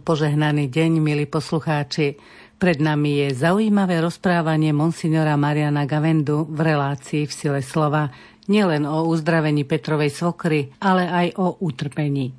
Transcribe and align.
Požehnaný 0.00 0.72
deň, 0.72 0.96
milí 0.96 1.28
poslucháči. 1.28 2.16
Pred 2.56 2.80
nami 2.80 3.20
je 3.20 3.36
zaujímavé 3.36 4.00
rozprávanie 4.00 4.72
monsignora 4.72 5.36
Mariana 5.36 5.84
Gavendu 5.84 6.48
v 6.48 6.72
relácii 6.72 7.28
v 7.28 7.32
sile 7.32 7.60
slova 7.60 8.08
nielen 8.48 8.88
o 8.88 9.04
uzdravení 9.04 9.68
Petrovej 9.68 10.16
svokry, 10.16 10.72
ale 10.80 11.04
aj 11.04 11.26
o 11.36 11.60
utrpení. 11.60 12.32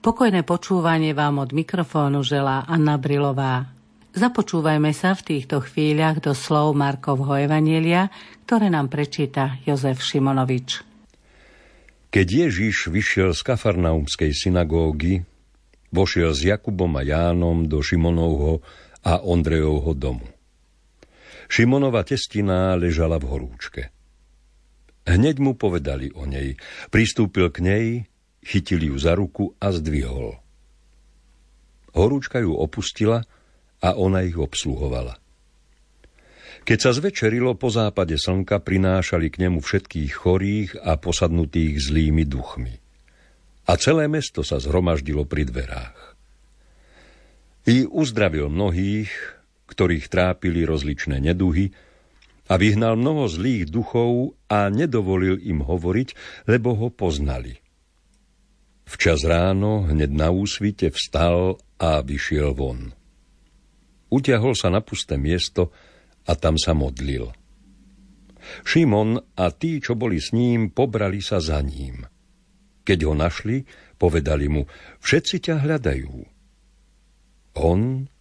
Pokojné 0.00 0.48
počúvanie 0.48 1.12
vám 1.12 1.44
od 1.44 1.52
mikrofónu 1.52 2.24
želá 2.24 2.64
Anna 2.64 2.96
Brilová. 2.96 3.68
Započúvajme 4.16 4.96
sa 4.96 5.12
v 5.12 5.36
týchto 5.36 5.60
chvíľach 5.60 6.24
do 6.24 6.32
slov 6.32 6.72
Markovho 6.72 7.36
Evanielia, 7.36 8.08
ktoré 8.48 8.72
nám 8.72 8.88
prečíta 8.88 9.60
Jozef 9.68 10.00
Šimonovič. 10.00 10.80
Keď 12.08 12.26
Ježiš 12.48 12.88
vyšiel 12.88 13.36
z 13.36 13.40
kafarnaumskej 13.44 14.32
synagógy, 14.32 15.26
vošiel 15.94 16.34
s 16.34 16.42
Jakubom 16.42 16.90
a 16.98 17.06
Jánom 17.06 17.70
do 17.70 17.78
Šimonovho 17.78 18.58
a 19.06 19.22
Ondrejovho 19.22 19.94
domu. 19.94 20.26
Šimonova 21.46 22.02
testina 22.02 22.74
ležala 22.74 23.22
v 23.22 23.30
horúčke. 23.30 23.82
Hneď 25.06 25.36
mu 25.38 25.54
povedali 25.54 26.10
o 26.16 26.26
nej. 26.26 26.58
Pristúpil 26.90 27.52
k 27.54 27.58
nej, 27.62 27.86
chytili 28.42 28.90
ju 28.90 28.96
za 28.98 29.14
ruku 29.14 29.54
a 29.62 29.70
zdvihol. 29.70 30.40
Horúčka 31.94 32.42
ju 32.42 32.56
opustila 32.58 33.22
a 33.78 33.94
ona 33.94 34.26
ich 34.26 34.34
obsluhovala. 34.34 35.20
Keď 36.64 36.78
sa 36.80 36.96
zvečerilo 36.96 37.60
po 37.60 37.68
západe 37.68 38.16
slnka, 38.16 38.64
prinášali 38.64 39.28
k 39.28 39.46
nemu 39.46 39.60
všetkých 39.60 40.12
chorých 40.16 40.80
a 40.80 40.96
posadnutých 40.96 41.76
zlými 41.76 42.24
duchmi 42.24 42.83
a 43.64 43.72
celé 43.80 44.08
mesto 44.12 44.44
sa 44.44 44.60
zhromaždilo 44.60 45.24
pri 45.24 45.48
dverách. 45.48 45.98
I 47.64 47.88
uzdravil 47.88 48.52
mnohých, 48.52 49.08
ktorých 49.72 50.12
trápili 50.12 50.68
rozličné 50.68 51.16
neduhy, 51.20 51.72
a 52.44 52.60
vyhnal 52.60 53.00
mnoho 53.00 53.24
zlých 53.24 53.72
duchov 53.72 54.36
a 54.52 54.68
nedovolil 54.68 55.40
im 55.40 55.64
hovoriť, 55.64 56.08
lebo 56.44 56.76
ho 56.76 56.92
poznali. 56.92 57.56
Včas 58.84 59.24
ráno, 59.24 59.88
hneď 59.88 60.12
na 60.12 60.28
úsvite, 60.28 60.92
vstal 60.92 61.56
a 61.80 62.04
vyšiel 62.04 62.52
von. 62.52 62.92
Utiahol 64.12 64.52
sa 64.52 64.68
na 64.68 64.84
pusté 64.84 65.16
miesto 65.16 65.72
a 66.28 66.36
tam 66.36 66.60
sa 66.60 66.76
modlil. 66.76 67.32
Šimon 68.68 69.16
a 69.40 69.48
tí, 69.48 69.80
čo 69.80 69.96
boli 69.96 70.20
s 70.20 70.36
ním, 70.36 70.68
pobrali 70.68 71.24
sa 71.24 71.40
za 71.40 71.64
ním– 71.64 72.04
keď 72.84 72.98
ho 73.08 73.14
našli, 73.16 73.64
povedali 73.96 74.46
mu, 74.46 74.68
všetci 75.00 75.36
ťa 75.48 75.64
hľadajú. 75.64 76.14
On 77.58 77.80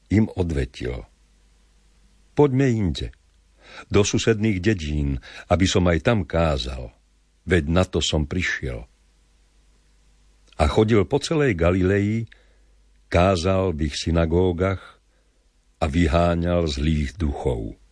im 0.10 0.26
odvetil. 0.40 1.04
Poďme 2.34 2.68
inde, 2.72 3.08
do 3.92 4.02
susedných 4.02 4.64
dedín, 4.64 5.22
aby 5.52 5.66
som 5.68 5.86
aj 5.86 6.00
tam 6.02 6.26
kázal, 6.26 6.94
veď 7.46 7.64
na 7.70 7.84
to 7.84 8.00
som 8.00 8.26
prišiel. 8.26 8.88
A 10.58 10.64
chodil 10.70 11.02
po 11.04 11.18
celej 11.18 11.58
Galilei, 11.58 12.30
kázal 13.10 13.74
v 13.74 13.90
ich 13.90 13.98
synagógach 13.98 15.02
a 15.82 15.86
vyháňal 15.90 16.70
zlých 16.70 17.18
duchov. 17.18 17.83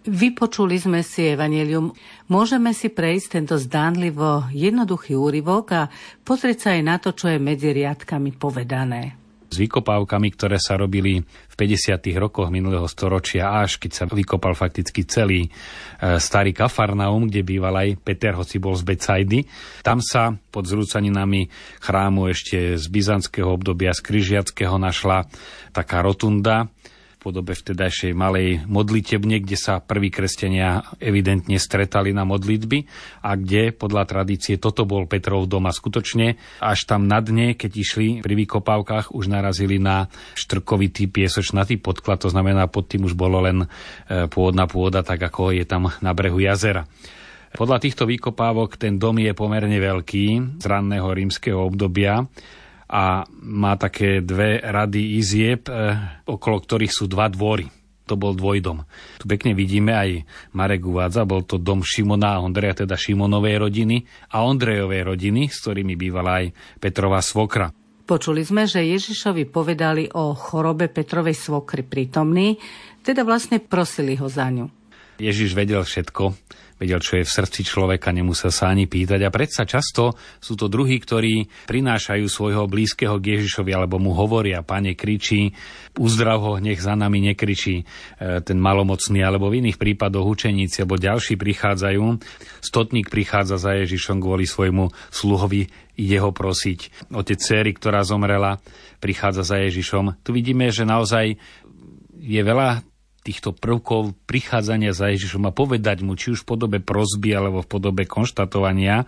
Vypočuli 0.00 0.80
sme 0.80 1.04
si 1.04 1.28
Evangelium. 1.28 1.92
Môžeme 2.32 2.72
si 2.72 2.88
prejsť 2.88 3.36
tento 3.36 3.60
zdánlivo 3.60 4.48
jednoduchý 4.48 5.12
úryvok 5.12 5.64
a 5.76 5.82
pozrieť 6.24 6.56
sa 6.56 6.68
aj 6.72 6.82
na 6.88 6.96
to, 6.96 7.12
čo 7.12 7.28
je 7.28 7.36
medzi 7.36 7.68
riadkami 7.68 8.32
povedané. 8.32 9.20
S 9.50 9.60
vykopávkami, 9.60 10.28
ktoré 10.32 10.56
sa 10.56 10.80
robili 10.80 11.20
v 11.20 11.54
50. 11.58 12.00
rokoch 12.16 12.48
minulého 12.48 12.86
storočia, 12.88 13.52
až 13.60 13.76
keď 13.76 13.90
sa 13.92 14.04
vykopal 14.08 14.56
fakticky 14.56 15.04
celý 15.04 15.44
e, 15.44 16.16
starý 16.16 16.56
Kafarnaum, 16.56 17.28
kde 17.28 17.44
býval 17.44 17.74
aj 17.84 18.00
Peter, 18.00 18.32
hoci 18.32 18.56
bol 18.56 18.78
z 18.78 18.86
Becajdy. 18.86 19.44
Tam 19.84 20.00
sa 20.00 20.32
pod 20.32 20.64
zrúcaninami 20.64 21.50
chrámu 21.82 22.30
ešte 22.30 22.78
z 22.80 22.86
byzantského 22.88 23.52
obdobia, 23.52 23.92
z 23.92 24.00
Kryžiackého 24.00 24.80
našla 24.80 25.28
taká 25.76 26.00
rotunda, 26.00 26.70
podobe 27.20 27.52
vtedajšej 27.52 28.16
malej 28.16 28.64
modlitebne, 28.64 29.44
kde 29.44 29.60
sa 29.60 29.84
prví 29.84 30.08
kresťania 30.08 30.96
evidentne 30.96 31.60
stretali 31.60 32.16
na 32.16 32.24
modlitby 32.24 32.88
a 33.20 33.36
kde 33.36 33.76
podľa 33.76 34.08
tradície 34.08 34.56
toto 34.56 34.88
bol 34.88 35.04
Petrov 35.04 35.44
dom 35.44 35.68
a 35.68 35.76
skutočne 35.76 36.40
až 36.64 36.88
tam 36.88 37.04
na 37.04 37.20
dne, 37.20 37.52
keď 37.52 37.70
išli 37.76 38.08
pri 38.24 38.34
vykopávkach, 38.40 39.12
už 39.12 39.28
narazili 39.28 39.76
na 39.76 40.08
štrkovitý 40.32 41.12
piesočnatý 41.12 41.76
podklad, 41.76 42.24
to 42.24 42.32
znamená 42.32 42.64
pod 42.72 42.88
tým 42.88 43.04
už 43.04 43.12
bolo 43.12 43.44
len 43.44 43.68
e, 44.08 44.24
pôvodná 44.32 44.64
pôda, 44.64 45.04
tak 45.04 45.20
ako 45.20 45.52
je 45.52 45.68
tam 45.68 45.92
na 46.00 46.16
brehu 46.16 46.40
jazera. 46.40 46.88
Podľa 47.50 47.82
týchto 47.82 48.06
výkopávok 48.06 48.78
ten 48.78 48.94
dom 48.96 49.18
je 49.18 49.34
pomerne 49.34 49.74
veľký 49.74 50.56
z 50.62 50.64
ranného 50.64 51.10
rímskeho 51.10 51.58
obdobia 51.58 52.24
a 52.90 53.22
má 53.46 53.78
také 53.78 54.18
dve 54.18 54.58
rady 54.58 55.22
izieb, 55.22 55.70
e, 55.70 55.94
okolo 56.26 56.58
ktorých 56.58 56.90
sú 56.90 57.06
dva 57.06 57.30
dvory. 57.30 57.70
To 58.10 58.18
bol 58.18 58.34
dvojdom. 58.34 58.82
Tu 59.22 59.30
pekne 59.30 59.54
vidíme 59.54 59.94
aj 59.94 60.26
Marek 60.50 60.82
uvádza, 60.82 61.22
bol 61.22 61.46
to 61.46 61.62
dom 61.62 61.86
Šimona 61.86 62.34
a 62.34 62.42
Ondreja, 62.42 62.82
teda 62.82 62.98
Šimonovej 62.98 63.62
rodiny 63.62 64.02
a 64.34 64.42
Ondrejovej 64.42 65.06
rodiny, 65.06 65.46
s 65.46 65.62
ktorými 65.62 65.94
bývala 65.94 66.42
aj 66.42 66.46
Petrová 66.82 67.22
svokra. 67.22 67.70
Počuli 68.10 68.42
sme, 68.42 68.66
že 68.66 68.82
Ježišovi 68.82 69.46
povedali 69.46 70.10
o 70.10 70.34
chorobe 70.34 70.90
Petrovej 70.90 71.38
svokry 71.38 71.86
prítomný, 71.86 72.58
teda 73.06 73.22
vlastne 73.22 73.62
prosili 73.62 74.18
ho 74.18 74.26
za 74.26 74.50
ňu. 74.50 74.66
Ježiš 75.22 75.54
vedel 75.54 75.86
všetko, 75.86 76.34
vedel, 76.80 76.96
čo 76.96 77.20
je 77.20 77.28
v 77.28 77.34
srdci 77.36 77.60
človeka, 77.60 78.08
nemusel 78.08 78.48
sa 78.48 78.72
ani 78.72 78.88
pýtať. 78.88 79.20
A 79.20 79.30
predsa 79.30 79.68
často 79.68 80.16
sú 80.40 80.56
to 80.56 80.72
druhí, 80.72 80.96
ktorí 80.96 81.68
prinášajú 81.68 82.24
svojho 82.24 82.64
blízkeho 82.64 83.20
k 83.20 83.36
Ježišovi, 83.36 83.70
alebo 83.76 84.00
mu 84.00 84.16
hovoria, 84.16 84.64
pane, 84.64 84.96
kričí, 84.96 85.52
uzdrav 86.00 86.40
ho, 86.40 86.52
nech 86.56 86.80
za 86.80 86.96
nami 86.96 87.20
nekričí 87.20 87.84
e, 87.84 87.84
ten 88.40 88.56
malomocný, 88.56 89.20
alebo 89.20 89.52
v 89.52 89.60
iných 89.60 89.76
prípadoch 89.76 90.24
učeníci, 90.24 90.80
alebo 90.80 90.96
ďalší 90.96 91.36
prichádzajú. 91.36 92.02
Stotník 92.64 93.12
prichádza 93.12 93.60
za 93.60 93.76
Ježišom 93.76 94.16
kvôli 94.24 94.48
svojmu 94.48 94.88
sluhovi, 95.12 95.68
ide 96.00 96.16
ho 96.16 96.32
prosiť. 96.32 97.12
Otec 97.12 97.36
céry, 97.36 97.76
ktorá 97.76 98.00
zomrela, 98.00 98.56
prichádza 99.04 99.44
za 99.44 99.60
Ježišom. 99.60 100.24
Tu 100.24 100.32
vidíme, 100.32 100.72
že 100.72 100.88
naozaj 100.88 101.36
je 102.20 102.40
veľa 102.40 102.89
týchto 103.20 103.52
prvkov 103.52 104.16
prichádzania 104.24 104.96
za 104.96 105.12
Ježišom 105.12 105.44
a 105.48 105.52
povedať 105.52 106.00
mu, 106.00 106.16
či 106.16 106.32
už 106.32 106.44
v 106.44 106.56
podobe 106.56 106.78
prozby 106.80 107.36
alebo 107.36 107.60
v 107.60 107.68
podobe 107.68 108.08
konštatovania. 108.08 109.04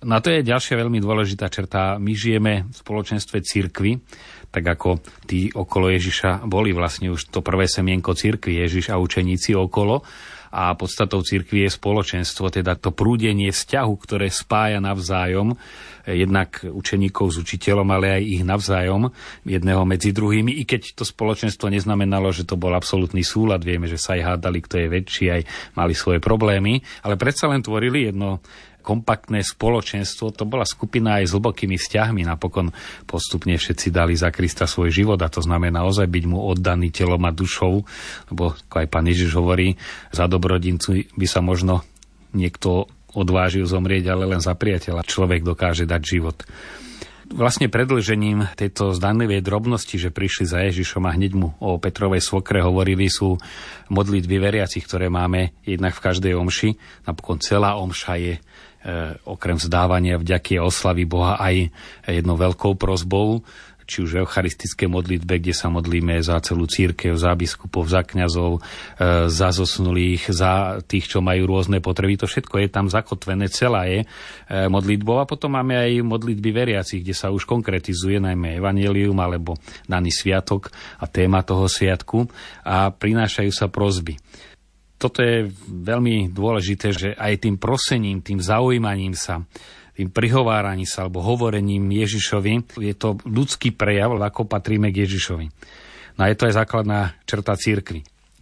No 0.00 0.16
a 0.16 0.22
to 0.24 0.32
je 0.32 0.46
ďalšia 0.46 0.80
veľmi 0.80 0.96
dôležitá 0.96 1.52
črta. 1.52 2.00
My 2.00 2.16
žijeme 2.16 2.64
v 2.68 2.74
spoločenstve 2.74 3.44
cirkvy, 3.44 4.00
tak 4.48 4.64
ako 4.64 5.04
tí 5.28 5.52
okolo 5.52 5.92
Ježiša 5.92 6.48
boli 6.48 6.72
vlastne 6.72 7.12
už 7.12 7.28
to 7.28 7.44
prvé 7.44 7.68
semienko 7.68 8.16
cirkvy, 8.16 8.64
Ježiš 8.64 8.90
a 8.90 8.96
učeníci 8.96 9.52
okolo 9.52 10.02
a 10.50 10.74
podstatou 10.74 11.22
cirkvi 11.22 11.66
je 11.66 11.70
spoločenstvo, 11.70 12.50
teda 12.50 12.74
to 12.74 12.90
prúdenie 12.90 13.54
vzťahu, 13.54 13.94
ktoré 13.94 14.26
spája 14.28 14.82
navzájom 14.82 15.54
jednak 16.08 16.64
učeníkov 16.64 17.30
s 17.30 17.36
učiteľom, 17.44 17.86
ale 17.92 18.20
aj 18.20 18.22
ich 18.24 18.42
navzájom, 18.42 19.12
jedného 19.46 19.82
medzi 19.86 20.10
druhými, 20.10 20.58
i 20.58 20.66
keď 20.66 20.98
to 20.98 21.04
spoločenstvo 21.06 21.70
neznamenalo, 21.70 22.32
že 22.34 22.48
to 22.48 22.58
bol 22.58 22.72
absolútny 22.74 23.22
súlad, 23.22 23.62
vieme, 23.62 23.86
že 23.86 24.00
sa 24.00 24.16
aj 24.18 24.36
hádali, 24.36 24.58
kto 24.64 24.74
je 24.80 24.88
väčší, 24.88 25.24
aj 25.30 25.42
mali 25.76 25.92
svoje 25.94 26.18
problémy, 26.18 26.80
ale 27.04 27.14
predsa 27.20 27.46
len 27.46 27.62
tvorili 27.62 28.10
jedno 28.10 28.40
kompaktné 28.80 29.44
spoločenstvo, 29.44 30.34
to 30.34 30.48
bola 30.48 30.64
skupina 30.64 31.20
aj 31.20 31.30
s 31.30 31.34
hlbokými 31.36 31.76
vzťahmi. 31.76 32.26
Napokon 32.26 32.72
postupne 33.04 33.54
všetci 33.54 33.92
dali 33.92 34.16
za 34.16 34.32
Krista 34.32 34.64
svoj 34.64 34.90
život 34.90 35.20
a 35.20 35.28
to 35.28 35.44
znamená 35.44 35.84
ozaj 35.86 36.08
byť 36.08 36.24
mu 36.26 36.40
oddaný 36.40 36.90
telom 36.90 37.22
a 37.28 37.32
dušou, 37.32 37.84
lebo 38.32 38.56
ako 38.56 38.76
aj 38.80 38.88
pán 38.88 39.06
Ježiš 39.06 39.36
hovorí, 39.36 39.76
za 40.10 40.26
dobrodincu 40.26 41.06
by 41.14 41.26
sa 41.28 41.44
možno 41.44 41.86
niekto 42.32 42.90
odvážil 43.14 43.66
zomrieť, 43.66 44.10
ale 44.10 44.24
len 44.26 44.40
za 44.42 44.54
priateľa 44.54 45.06
človek 45.06 45.44
dokáže 45.44 45.86
dať 45.86 46.02
život 46.02 46.36
vlastne 47.30 47.70
predlžením 47.70 48.50
tejto 48.58 48.90
zdanlivej 48.90 49.40
drobnosti, 49.40 49.94
že 49.94 50.10
prišli 50.10 50.44
za 50.50 50.66
Ježišom 50.66 51.06
a 51.06 51.14
hneď 51.14 51.32
mu 51.38 51.54
o 51.62 51.78
Petrovej 51.78 52.20
svokre 52.20 52.58
hovorili, 52.60 53.06
sú 53.06 53.38
modlitby 53.88 54.36
veriacich, 54.42 54.84
ktoré 54.84 55.06
máme 55.06 55.54
jednak 55.62 55.94
v 55.94 56.04
každej 56.10 56.34
omši. 56.34 56.70
Napokon 57.06 57.38
celá 57.38 57.78
omša 57.78 58.14
je 58.18 58.34
okrem 59.28 59.60
vzdávania 59.60 60.16
vďaky 60.16 60.56
oslavy 60.56 61.04
Boha 61.04 61.36
aj 61.36 61.68
jednou 62.08 62.40
veľkou 62.40 62.80
prozbou, 62.80 63.44
či 63.90 64.06
už 64.06 64.22
eucharistické 64.22 64.86
modlitbe, 64.86 65.42
kde 65.42 65.50
sa 65.50 65.66
modlíme 65.66 66.22
za 66.22 66.38
celú 66.38 66.70
církev, 66.70 67.18
za 67.18 67.34
biskupov, 67.34 67.90
za 67.90 68.06
kňazov, 68.06 68.62
e, 68.62 69.26
za 69.26 69.50
zosnulých, 69.50 70.30
za 70.30 70.78
tých, 70.86 71.10
čo 71.10 71.18
majú 71.18 71.50
rôzne 71.50 71.82
potreby. 71.82 72.14
To 72.22 72.30
všetko 72.30 72.62
je 72.62 72.68
tam 72.70 72.86
zakotvené, 72.86 73.50
celá 73.50 73.90
je 73.90 74.06
e, 74.06 74.06
modlitbou. 74.70 75.18
A 75.18 75.26
potom 75.26 75.58
máme 75.58 75.74
aj 75.74 76.06
modlitby 76.06 76.50
veriacich, 76.54 77.02
kde 77.02 77.18
sa 77.18 77.34
už 77.34 77.42
konkretizuje 77.50 78.22
najmä 78.22 78.62
evanelium 78.62 79.18
alebo 79.18 79.58
daný 79.90 80.14
sviatok 80.14 80.70
a 81.02 81.10
téma 81.10 81.42
toho 81.42 81.66
sviatku 81.66 82.30
a 82.62 82.94
prinášajú 82.94 83.50
sa 83.50 83.66
prozby 83.66 84.14
toto 85.00 85.24
je 85.24 85.48
veľmi 85.64 86.28
dôležité, 86.28 86.88
že 86.92 87.08
aj 87.16 87.48
tým 87.48 87.56
prosením, 87.56 88.20
tým 88.20 88.44
zaujímaním 88.44 89.16
sa 89.16 89.40
tým 90.00 90.08
prihováraním 90.08 90.88
sa 90.88 91.04
alebo 91.04 91.20
hovorením 91.20 91.92
Ježišovi, 91.92 92.80
je 92.80 92.94
to 92.96 93.20
ľudský 93.20 93.76
prejav, 93.76 94.16
ako 94.16 94.48
patríme 94.48 94.88
k 94.88 95.04
Ježišovi. 95.04 95.46
No 96.16 96.20
a 96.24 96.32
je 96.32 96.36
to 96.40 96.48
aj 96.48 96.56
základná 96.56 97.12
črta 97.28 97.52
církvy. 97.52 98.00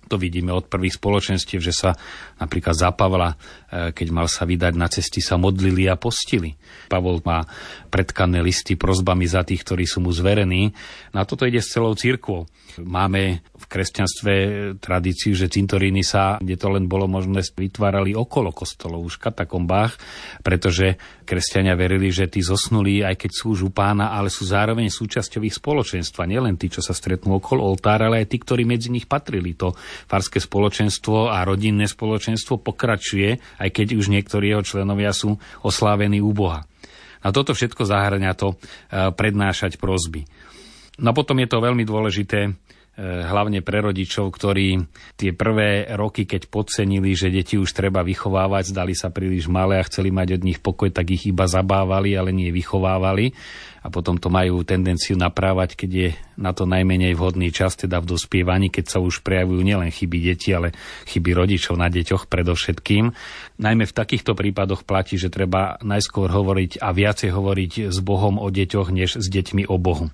To 0.09 0.17
vidíme 0.17 0.51
od 0.51 0.67
prvých 0.67 0.97
spoločenstiev, 0.97 1.61
že 1.61 1.77
sa 1.77 1.93
napríklad 2.41 2.73
za 2.73 2.91
Pavla, 2.97 3.33
e, 3.33 3.93
keď 3.93 4.09
mal 4.09 4.27
sa 4.27 4.49
vydať 4.49 4.75
na 4.75 4.89
cesty, 4.89 5.21
sa 5.21 5.37
modlili 5.37 5.85
a 5.87 6.01
postili. 6.01 6.57
Pavol 6.89 7.21
má 7.23 7.45
predkané 7.93 8.41
listy 8.41 8.75
prozbami 8.75 9.29
za 9.29 9.45
tých, 9.45 9.63
ktorí 9.63 9.85
sú 9.85 10.01
mu 10.01 10.11
zverení. 10.11 10.73
No 11.13 11.21
a 11.21 11.29
toto 11.29 11.45
ide 11.45 11.61
s 11.61 11.77
celou 11.77 11.93
církvou. 11.93 12.49
Máme 12.79 13.43
v 13.59 13.65
kresťanstve 13.67 14.33
tradíciu, 14.79 15.35
že 15.35 15.51
cintoríny 15.51 16.07
sa, 16.07 16.39
kde 16.39 16.55
to 16.55 16.71
len 16.71 16.87
bolo 16.87 17.11
možné, 17.11 17.43
vytvárali 17.43 18.15
okolo 18.15 18.55
kostolov, 18.55 19.03
už 19.03 19.19
v 19.19 19.25
katakombách, 19.31 19.99
pretože 20.47 20.95
kresťania 21.27 21.75
verili, 21.75 22.09
že 22.15 22.31
tí 22.31 22.39
zosnulí, 22.39 23.03
aj 23.03 23.19
keď 23.19 23.31
sú 23.35 23.45
už 23.59 23.61
u 23.67 23.71
pána, 23.75 24.15
ale 24.15 24.31
sú 24.31 24.47
zároveň 24.47 24.89
súčasťou 24.89 25.43
ich 25.45 25.59
spoločenstva. 25.59 26.31
Nielen 26.31 26.55
tí, 26.55 26.71
čo 26.71 26.81
sa 26.81 26.95
stretnú 26.95 27.43
okolo 27.43 27.67
oltára, 27.67 28.07
ale 28.07 28.23
aj 28.23 28.31
tí, 28.31 28.37
ktorí 28.39 28.63
medzi 28.63 28.89
nich 28.95 29.11
patrili. 29.11 29.59
To 29.59 29.75
farské 30.06 30.39
spoločenstvo 30.39 31.33
a 31.33 31.43
rodinné 31.43 31.91
spoločenstvo 31.91 32.62
pokračuje, 32.62 33.41
aj 33.59 33.69
keď 33.73 33.99
už 33.99 34.12
niektorí 34.12 34.55
jeho 34.55 34.62
členovia 34.62 35.11
sú 35.11 35.35
oslávení 35.67 36.23
u 36.23 36.31
Boha. 36.31 36.69
A 37.25 37.35
toto 37.35 37.50
všetko 37.56 37.83
zahrania 37.83 38.39
to 38.39 38.55
eh, 38.55 39.11
prednášať 39.11 39.81
prozby. 39.83 40.29
No 40.99 41.15
potom 41.15 41.39
je 41.43 41.49
to 41.50 41.62
veľmi 41.62 41.83
dôležité 41.83 42.55
hlavne 42.99 43.62
pre 43.62 43.79
rodičov, 43.79 44.35
ktorí 44.35 44.83
tie 45.15 45.31
prvé 45.31 45.87
roky, 45.95 46.27
keď 46.27 46.50
podcenili, 46.50 47.15
že 47.15 47.31
deti 47.31 47.55
už 47.55 47.71
treba 47.71 48.03
vychovávať, 48.03 48.75
zdali 48.75 48.99
sa 48.99 49.15
príliš 49.15 49.47
malé 49.47 49.79
a 49.79 49.87
chceli 49.87 50.11
mať 50.11 50.35
od 50.35 50.43
nich 50.43 50.59
pokoj, 50.59 50.91
tak 50.91 51.15
ich 51.15 51.31
iba 51.31 51.47
zabávali, 51.47 52.19
ale 52.19 52.35
nie 52.35 52.50
vychovávali. 52.50 53.31
A 53.87 53.95
potom 53.95 54.19
to 54.19 54.27
majú 54.27 54.67
tendenciu 54.67 55.15
naprávať, 55.15 55.79
keď 55.79 55.91
je 55.95 56.09
na 56.35 56.50
to 56.50 56.67
najmenej 56.67 57.15
vhodný 57.15 57.55
čas, 57.55 57.79
teda 57.79 58.03
v 58.03 58.19
dospievaní, 58.19 58.75
keď 58.75 58.91
sa 58.91 58.99
už 58.99 59.23
prejavujú 59.23 59.62
nielen 59.62 59.95
chyby 59.95 60.19
detí, 60.19 60.50
ale 60.50 60.75
chyby 61.06 61.31
rodičov 61.39 61.79
na 61.79 61.87
deťoch 61.87 62.27
predovšetkým. 62.27 63.15
Najmä 63.62 63.87
v 63.87 63.97
takýchto 63.97 64.35
prípadoch 64.35 64.83
platí, 64.83 65.15
že 65.15 65.31
treba 65.31 65.79
najskôr 65.87 66.27
hovoriť 66.27 66.83
a 66.83 66.91
viacej 66.91 67.31
hovoriť 67.31 67.73
s 67.95 67.99
Bohom 68.03 68.43
o 68.43 68.50
deťoch, 68.50 68.91
než 68.91 69.23
s 69.23 69.27
deťmi 69.31 69.71
o 69.71 69.79
Bohu. 69.79 70.11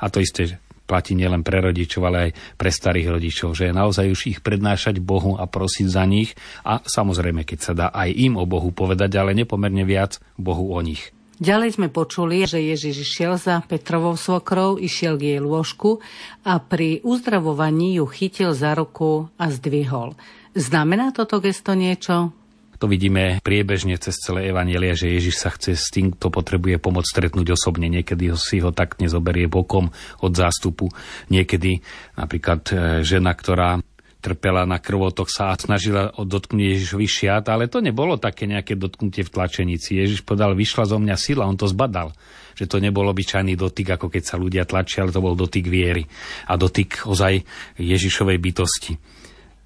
A 0.00 0.08
to 0.08 0.24
isté 0.24 0.56
platí 0.92 1.16
nielen 1.16 1.40
pre 1.40 1.64
rodičov, 1.64 2.04
ale 2.04 2.18
aj 2.28 2.30
pre 2.60 2.68
starých 2.68 3.16
rodičov, 3.16 3.56
že 3.56 3.72
naozaj 3.72 4.12
už 4.12 4.20
ich 4.28 4.38
prednášať 4.44 5.00
Bohu 5.00 5.40
a 5.40 5.48
prosiť 5.48 5.88
za 5.88 6.04
nich 6.04 6.36
a 6.68 6.84
samozrejme, 6.84 7.48
keď 7.48 7.58
sa 7.64 7.72
dá 7.72 7.88
aj 7.88 8.12
im 8.12 8.36
o 8.36 8.44
Bohu 8.44 8.68
povedať, 8.76 9.16
ale 9.16 9.32
nepomerne 9.32 9.88
viac 9.88 10.20
Bohu 10.36 10.76
o 10.76 10.80
nich. 10.84 11.16
Ďalej 11.40 11.80
sme 11.80 11.88
počuli, 11.88 12.44
že 12.44 12.60
Ježiš 12.60 13.08
išiel 13.08 13.40
za 13.40 13.64
Petrovou 13.64 14.20
svokrou, 14.20 14.76
išiel 14.76 15.16
k 15.16 15.34
jej 15.34 15.40
lôžku 15.40 16.04
a 16.44 16.60
pri 16.60 17.00
uzdravovaní 17.02 17.96
ju 17.98 18.04
chytil 18.04 18.52
za 18.52 18.76
ruku 18.76 19.32
a 19.40 19.48
zdvihol. 19.48 20.12
Znamená 20.52 21.16
toto 21.16 21.40
gesto 21.40 21.72
niečo? 21.72 22.36
To 22.82 22.90
vidíme 22.90 23.38
priebežne 23.46 23.94
cez 24.02 24.18
celé 24.18 24.50
evanielie, 24.50 24.98
že 24.98 25.06
Ježiš 25.06 25.38
sa 25.38 25.54
chce 25.54 25.78
s 25.78 25.86
tým, 25.94 26.10
kto 26.18 26.34
potrebuje 26.34 26.82
pomoc 26.82 27.06
stretnúť 27.06 27.54
osobne. 27.54 27.86
Niekedy 27.86 28.34
ho 28.34 28.38
si 28.38 28.58
ho 28.58 28.74
tak 28.74 28.98
nezoberie 28.98 29.46
bokom 29.46 29.94
od 30.18 30.32
zástupu. 30.34 30.90
Niekedy 31.30 31.78
napríklad 32.18 32.66
e, 32.74 32.74
žena, 33.06 33.38
ktorá 33.38 33.78
trpela 34.18 34.66
na 34.66 34.82
krvotok 34.82 35.30
sa 35.30 35.54
a 35.54 35.58
snažila 35.62 36.10
dotknúť 36.10 36.74
Ježišovi 36.74 37.06
šiat, 37.06 37.46
ale 37.54 37.70
to 37.70 37.78
nebolo 37.78 38.18
také 38.18 38.50
nejaké 38.50 38.74
dotknutie 38.74 39.22
v 39.26 39.30
tlačenici. 39.30 40.02
Ježiš 40.02 40.26
povedal, 40.26 40.58
vyšla 40.58 40.82
zo 40.82 40.98
mňa 40.98 41.14
sila, 41.14 41.46
on 41.46 41.54
to 41.54 41.70
zbadal 41.70 42.10
že 42.52 42.68
to 42.68 42.84
nebol 42.84 43.08
obyčajný 43.08 43.56
dotyk, 43.56 43.96
ako 43.96 44.12
keď 44.12 44.22
sa 44.28 44.36
ľudia 44.36 44.68
tlačia, 44.68 45.00
ale 45.00 45.14
to 45.14 45.24
bol 45.24 45.32
dotyk 45.32 45.72
viery 45.72 46.04
a 46.44 46.60
dotyk 46.60 47.08
ozaj 47.08 47.40
Ježišovej 47.80 48.36
bytosti. 48.36 48.92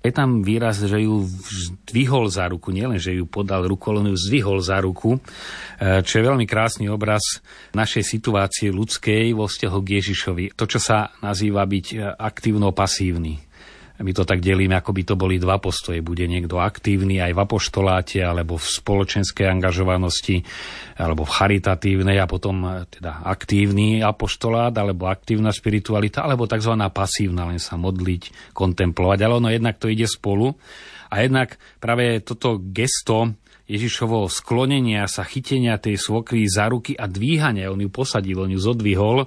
Je 0.06 0.14
tam 0.14 0.46
výraz, 0.46 0.78
že 0.78 1.02
ju 1.02 1.26
zdvihol 1.26 2.30
za 2.30 2.46
ruku, 2.46 2.70
nielen, 2.70 3.02
že 3.02 3.18
ju 3.18 3.26
podal 3.26 3.66
ruku, 3.66 3.90
ale 3.90 4.14
ju 4.14 4.18
zdvihol 4.18 4.62
za 4.62 4.78
ruku, 4.78 5.18
e, 5.18 5.20
čo 6.06 6.14
je 6.22 6.26
veľmi 6.30 6.46
krásny 6.46 6.86
obraz 6.86 7.42
našej 7.74 8.06
situácie 8.06 8.70
ľudskej 8.70 9.34
vo 9.34 9.50
vzťahu 9.50 9.78
k 9.82 9.92
Ježišovi. 9.98 10.44
To, 10.54 10.70
čo 10.70 10.78
sa 10.78 11.10
nazýva 11.18 11.66
byť 11.66 11.86
e, 11.90 11.96
aktívno-pasívny. 12.06 13.45
My 13.96 14.12
to 14.12 14.28
tak 14.28 14.44
delíme, 14.44 14.76
ako 14.76 14.92
by 14.92 15.02
to 15.08 15.14
boli 15.16 15.40
dva 15.40 15.56
postoje. 15.56 16.04
Bude 16.04 16.28
niekto 16.28 16.60
aktívny 16.60 17.16
aj 17.16 17.32
v 17.32 17.42
apoštoláte, 17.42 18.20
alebo 18.20 18.60
v 18.60 18.66
spoločenskej 18.68 19.48
angažovanosti, 19.48 20.44
alebo 21.00 21.24
v 21.24 21.32
charitatívnej 21.32 22.20
a 22.20 22.28
potom 22.28 22.60
e, 22.60 22.84
teda 22.92 23.24
aktívny 23.24 24.04
apoštolát, 24.04 24.76
alebo 24.76 25.08
aktívna 25.08 25.48
spiritualita, 25.48 26.20
alebo 26.20 26.44
tzv. 26.44 26.76
pasívna, 26.92 27.48
len 27.48 27.56
sa 27.56 27.80
modliť, 27.80 28.52
kontemplovať. 28.52 29.18
Ale 29.24 29.40
ono 29.40 29.48
jednak 29.48 29.80
to 29.80 29.88
ide 29.88 30.04
spolu. 30.04 30.52
A 31.08 31.24
jednak 31.24 31.56
práve 31.80 32.20
toto 32.20 32.60
gesto 32.60 33.32
Ježišovo 33.66 34.30
sklonenia 34.30 35.10
sa, 35.10 35.26
chytenia 35.26 35.82
tej 35.82 35.98
svokry 35.98 36.46
za 36.46 36.70
ruky 36.70 36.94
a 36.94 37.10
dvíhania, 37.10 37.74
on 37.74 37.82
ju 37.82 37.90
posadil, 37.90 38.38
on 38.38 38.54
ju 38.54 38.60
zodvihol, 38.62 39.26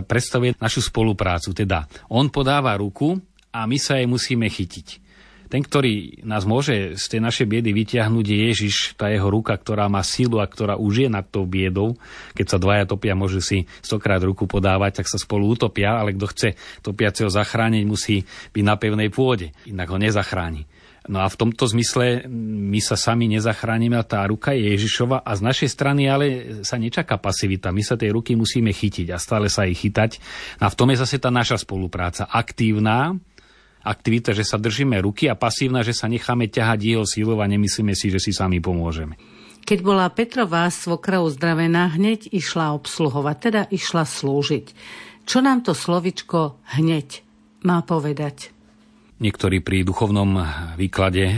predstavuje 0.00 0.56
našu 0.56 0.80
spoluprácu. 0.80 1.52
Teda 1.52 1.84
on 2.08 2.32
podáva 2.32 2.72
ruku 2.80 3.20
a 3.52 3.64
my 3.64 3.78
sa 3.80 3.96
jej 3.98 4.08
musíme 4.08 4.46
chytiť. 4.48 5.08
Ten, 5.48 5.64
ktorý 5.64 6.20
nás 6.28 6.44
môže 6.44 7.00
z 7.00 7.04
tej 7.08 7.20
našej 7.24 7.48
biedy 7.48 7.72
vyťahnuť, 7.72 8.26
je 8.28 8.38
Ježiš, 8.52 8.76
tá 9.00 9.08
jeho 9.08 9.32
ruka, 9.32 9.56
ktorá 9.56 9.88
má 9.88 10.04
silu 10.04 10.44
a 10.44 10.46
ktorá 10.46 10.76
už 10.76 11.04
je 11.04 11.08
nad 11.08 11.24
tou 11.24 11.48
biedou. 11.48 11.96
Keď 12.36 12.46
sa 12.52 12.58
dvaja 12.60 12.84
topia, 12.84 13.16
môžu 13.16 13.40
si 13.40 13.64
stokrát 13.80 14.20
ruku 14.20 14.44
podávať, 14.44 15.00
tak 15.00 15.08
sa 15.08 15.16
spolu 15.16 15.48
utopia, 15.48 15.96
ale 15.96 16.12
kto 16.12 16.26
chce 16.28 16.48
topiaceho 16.84 17.32
zachrániť, 17.32 17.82
musí 17.88 18.28
byť 18.52 18.64
na 18.64 18.76
pevnej 18.76 19.08
pôde, 19.08 19.56
inak 19.64 19.88
ho 19.88 19.96
nezachráni. 19.96 20.68
No 21.08 21.24
a 21.24 21.26
v 21.32 21.40
tomto 21.40 21.64
zmysle 21.64 22.28
my 22.28 22.84
sa 22.84 23.00
sami 23.00 23.32
nezachránime 23.32 23.96
a 23.96 24.04
tá 24.04 24.20
ruka 24.28 24.52
je 24.52 24.76
Ježišova 24.76 25.24
a 25.24 25.32
z 25.32 25.40
našej 25.40 25.68
strany 25.72 26.04
ale 26.04 26.26
sa 26.68 26.76
nečaká 26.76 27.16
pasivita. 27.16 27.72
My 27.72 27.80
sa 27.80 27.96
tej 27.96 28.12
ruky 28.12 28.36
musíme 28.36 28.68
chytiť 28.68 29.08
a 29.08 29.16
stále 29.16 29.48
sa 29.48 29.64
jej 29.64 29.72
chytať. 29.72 30.20
No 30.60 30.68
a 30.68 30.70
v 30.70 30.76
tom 30.76 30.92
je 30.92 31.00
zase 31.00 31.16
tá 31.16 31.32
naša 31.32 31.64
spolupráca. 31.64 32.28
Aktívna, 32.28 33.16
aktivita, 33.84 34.34
že 34.34 34.44
sa 34.44 34.58
držíme 34.60 34.98
ruky 35.00 35.30
a 35.30 35.38
pasívna, 35.38 35.86
že 35.86 35.94
sa 35.94 36.10
necháme 36.10 36.50
ťahať 36.50 36.78
jeho 36.82 37.04
sílou 37.06 37.38
a 37.42 37.46
nemyslíme 37.50 37.94
si, 37.94 38.10
že 38.12 38.20
si 38.22 38.34
sami 38.34 38.58
pomôžeme. 38.58 39.18
Keď 39.68 39.78
bola 39.84 40.08
Petrová 40.08 40.64
svokra 40.72 41.20
uzdravená, 41.20 41.92
hneď 41.92 42.32
išla 42.32 42.72
obsluhovať, 42.72 43.36
teda 43.36 43.62
išla 43.68 44.08
slúžiť. 44.08 44.66
Čo 45.28 45.44
nám 45.44 45.60
to 45.60 45.76
slovičko 45.76 46.56
hneď 46.80 47.20
má 47.68 47.84
povedať? 47.84 48.48
Niektorí 49.20 49.60
pri 49.60 49.84
duchovnom 49.84 50.40
výklade 50.78 51.24
e, 51.26 51.34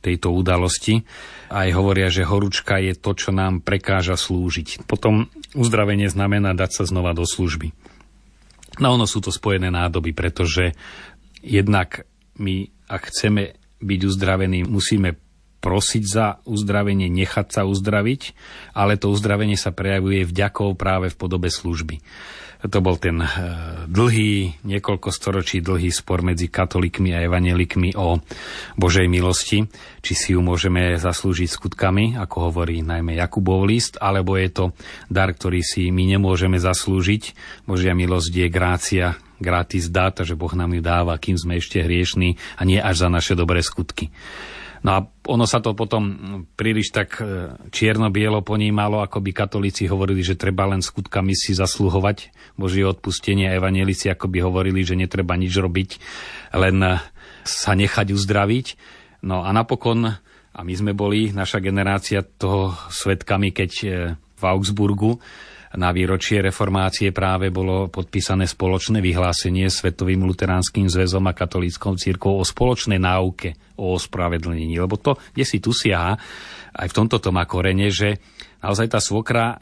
tejto 0.00 0.32
udalosti 0.32 1.04
aj 1.52 1.68
hovoria, 1.76 2.08
že 2.08 2.24
horúčka 2.24 2.80
je 2.80 2.96
to, 2.96 3.12
čo 3.12 3.34
nám 3.34 3.60
prekáža 3.60 4.16
slúžiť. 4.16 4.88
Potom 4.88 5.28
uzdravenie 5.52 6.08
znamená 6.08 6.56
dať 6.56 6.70
sa 6.82 6.84
znova 6.88 7.12
do 7.12 7.28
služby. 7.28 7.74
No 8.80 8.96
ono 8.96 9.04
sú 9.04 9.20
to 9.20 9.28
spojené 9.28 9.68
nádoby, 9.68 10.16
pretože 10.16 10.72
Jednak 11.42 12.06
my, 12.38 12.70
ak 12.86 13.10
chceme 13.10 13.58
byť 13.82 14.00
uzdravení, 14.06 14.62
musíme 14.64 15.18
prosiť 15.62 16.02
za 16.02 16.26
uzdravenie, 16.42 17.06
nechať 17.06 17.46
sa 17.54 17.62
uzdraviť, 17.62 18.34
ale 18.74 18.98
to 18.98 19.14
uzdravenie 19.14 19.54
sa 19.54 19.70
prejavuje 19.70 20.26
vďakou 20.26 20.74
práve 20.74 21.14
v 21.14 21.18
podobe 21.18 21.54
služby. 21.54 22.02
To 22.62 22.78
bol 22.78 22.94
ten 22.94 23.18
eh, 23.18 23.30
dlhý, 23.90 24.62
niekoľko 24.62 25.10
storočí 25.10 25.58
dlhý 25.58 25.90
spor 25.90 26.22
medzi 26.22 26.46
katolíkmi 26.46 27.10
a 27.10 27.26
evanelikmi 27.26 27.98
o 27.98 28.22
Božej 28.78 29.10
milosti, 29.10 29.66
či 29.98 30.12
si 30.14 30.28
ju 30.34 30.40
môžeme 30.46 30.94
zaslúžiť 30.94 31.50
skutkami, 31.50 32.14
ako 32.22 32.50
hovorí 32.50 32.78
najmä 32.86 33.18
Jakubov 33.18 33.66
list, 33.66 33.98
alebo 33.98 34.38
je 34.38 34.50
to 34.50 34.64
dar, 35.10 35.34
ktorý 35.34 35.58
si 35.58 35.90
my 35.90 36.06
nemôžeme 36.06 36.58
zaslúžiť. 36.62 37.34
Božia 37.66 37.98
milosť 37.98 38.30
je 38.30 38.46
grácia, 38.46 39.06
gratis 39.42 39.90
dáta, 39.90 40.22
že 40.22 40.38
Boh 40.38 40.54
nám 40.54 40.72
ju 40.72 40.80
dáva, 40.80 41.18
kým 41.18 41.36
sme 41.36 41.58
ešte 41.58 41.82
hriešní 41.82 42.38
a 42.56 42.62
nie 42.62 42.78
až 42.78 43.04
za 43.04 43.08
naše 43.10 43.34
dobré 43.34 43.60
skutky. 43.60 44.14
No 44.82 44.90
a 44.98 44.98
ono 45.30 45.46
sa 45.46 45.62
to 45.62 45.78
potom 45.78 46.02
príliš 46.58 46.90
tak 46.90 47.22
e, 47.22 47.54
čierno-bielo 47.70 48.42
ponímalo, 48.42 48.98
ako 48.98 49.22
by 49.22 49.30
katolíci 49.30 49.86
hovorili, 49.86 50.26
že 50.26 50.34
treba 50.34 50.66
len 50.66 50.82
skutkami 50.82 51.38
si 51.38 51.54
zasluhovať 51.54 52.34
Božie 52.58 52.82
odpustenie 52.82 53.46
a 53.46 53.54
evanelici 53.54 54.10
ako 54.10 54.26
by 54.26 54.42
hovorili, 54.42 54.82
že 54.82 54.98
netreba 54.98 55.38
nič 55.38 55.54
robiť, 55.54 55.90
len 56.58 56.82
e, 56.82 56.98
sa 57.46 57.78
nechať 57.78 58.10
uzdraviť. 58.10 58.66
No 59.22 59.46
a 59.46 59.54
napokon, 59.54 60.18
a 60.50 60.60
my 60.66 60.74
sme 60.74 60.98
boli, 60.98 61.30
naša 61.30 61.62
generácia 61.62 62.26
toho 62.26 62.74
svetkami, 62.90 63.54
keď 63.54 63.70
e, 63.86 63.86
v 64.18 64.42
Augsburgu 64.42 65.22
na 65.76 65.88
výročie 65.88 66.44
reformácie 66.44 67.16
práve 67.16 67.48
bolo 67.48 67.88
podpísané 67.88 68.44
spoločné 68.44 69.00
vyhlásenie 69.00 69.72
Svetovým 69.72 70.24
luteránskym 70.28 70.88
zväzom 70.88 71.24
a 71.24 71.32
katolíckou 71.32 71.96
církou 71.96 72.36
o 72.36 72.44
spoločnej 72.44 73.00
náuke 73.00 73.56
o 73.80 73.96
ospravedlnení. 73.96 74.76
Lebo 74.76 75.00
to, 75.00 75.16
kde 75.32 75.44
si 75.48 75.58
tu 75.64 75.72
siaha, 75.72 76.20
aj 76.72 76.86
v 76.88 76.96
tomto 76.96 77.16
to 77.20 77.32
má 77.32 77.48
korene, 77.48 77.88
že 77.88 78.20
naozaj 78.62 78.88
tá 78.92 79.00
svokra 79.02 79.44
e, 79.52 79.56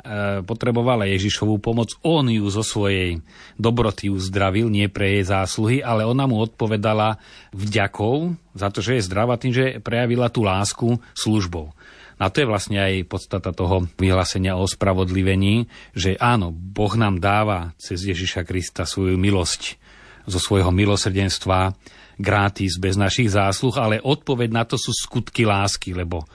potrebovala 0.45 1.09
Ježišovú 1.09 1.63
pomoc. 1.63 1.97
On 2.05 2.27
ju 2.27 2.47
zo 2.53 2.61
svojej 2.61 3.23
dobroty 3.57 4.13
uzdravil, 4.13 4.69
nie 4.69 4.87
pre 4.93 5.19
jej 5.19 5.25
zásluhy, 5.25 5.81
ale 5.81 6.05
ona 6.05 6.29
mu 6.29 6.43
odpovedala 6.43 7.17
vďakou 7.57 8.37
za 8.55 8.69
to, 8.69 8.83
že 8.83 8.99
je 8.99 9.07
zdravá 9.09 9.41
tým, 9.41 9.55
že 9.55 9.79
prejavila 9.81 10.29
tú 10.29 10.45
lásku 10.45 11.01
službou. 11.17 11.73
A 12.21 12.29
to 12.29 12.45
je 12.45 12.51
vlastne 12.51 12.77
aj 12.77 13.09
podstata 13.09 13.57
toho 13.57 13.89
vyhlásenia 13.97 14.61
o 14.61 14.69
spravodlivení, 14.69 15.65
že 15.97 16.21
áno, 16.21 16.53
Boh 16.53 16.93
nám 16.93 17.17
dáva 17.17 17.73
cez 17.81 18.05
Ježiša 18.05 18.45
Krista 18.45 18.85
svoju 18.85 19.17
milosť 19.17 19.81
zo 20.29 20.37
svojho 20.37 20.69
milosrdenstva 20.69 21.73
gratis, 22.21 22.77
bez 22.77 23.01
našich 23.01 23.33
zásluh, 23.33 23.73
ale 23.81 24.05
odpoveď 24.05 24.49
na 24.53 24.69
to 24.69 24.77
sú 24.77 24.93
skutky 24.93 25.49
lásky, 25.49 25.97
lebo 25.97 26.29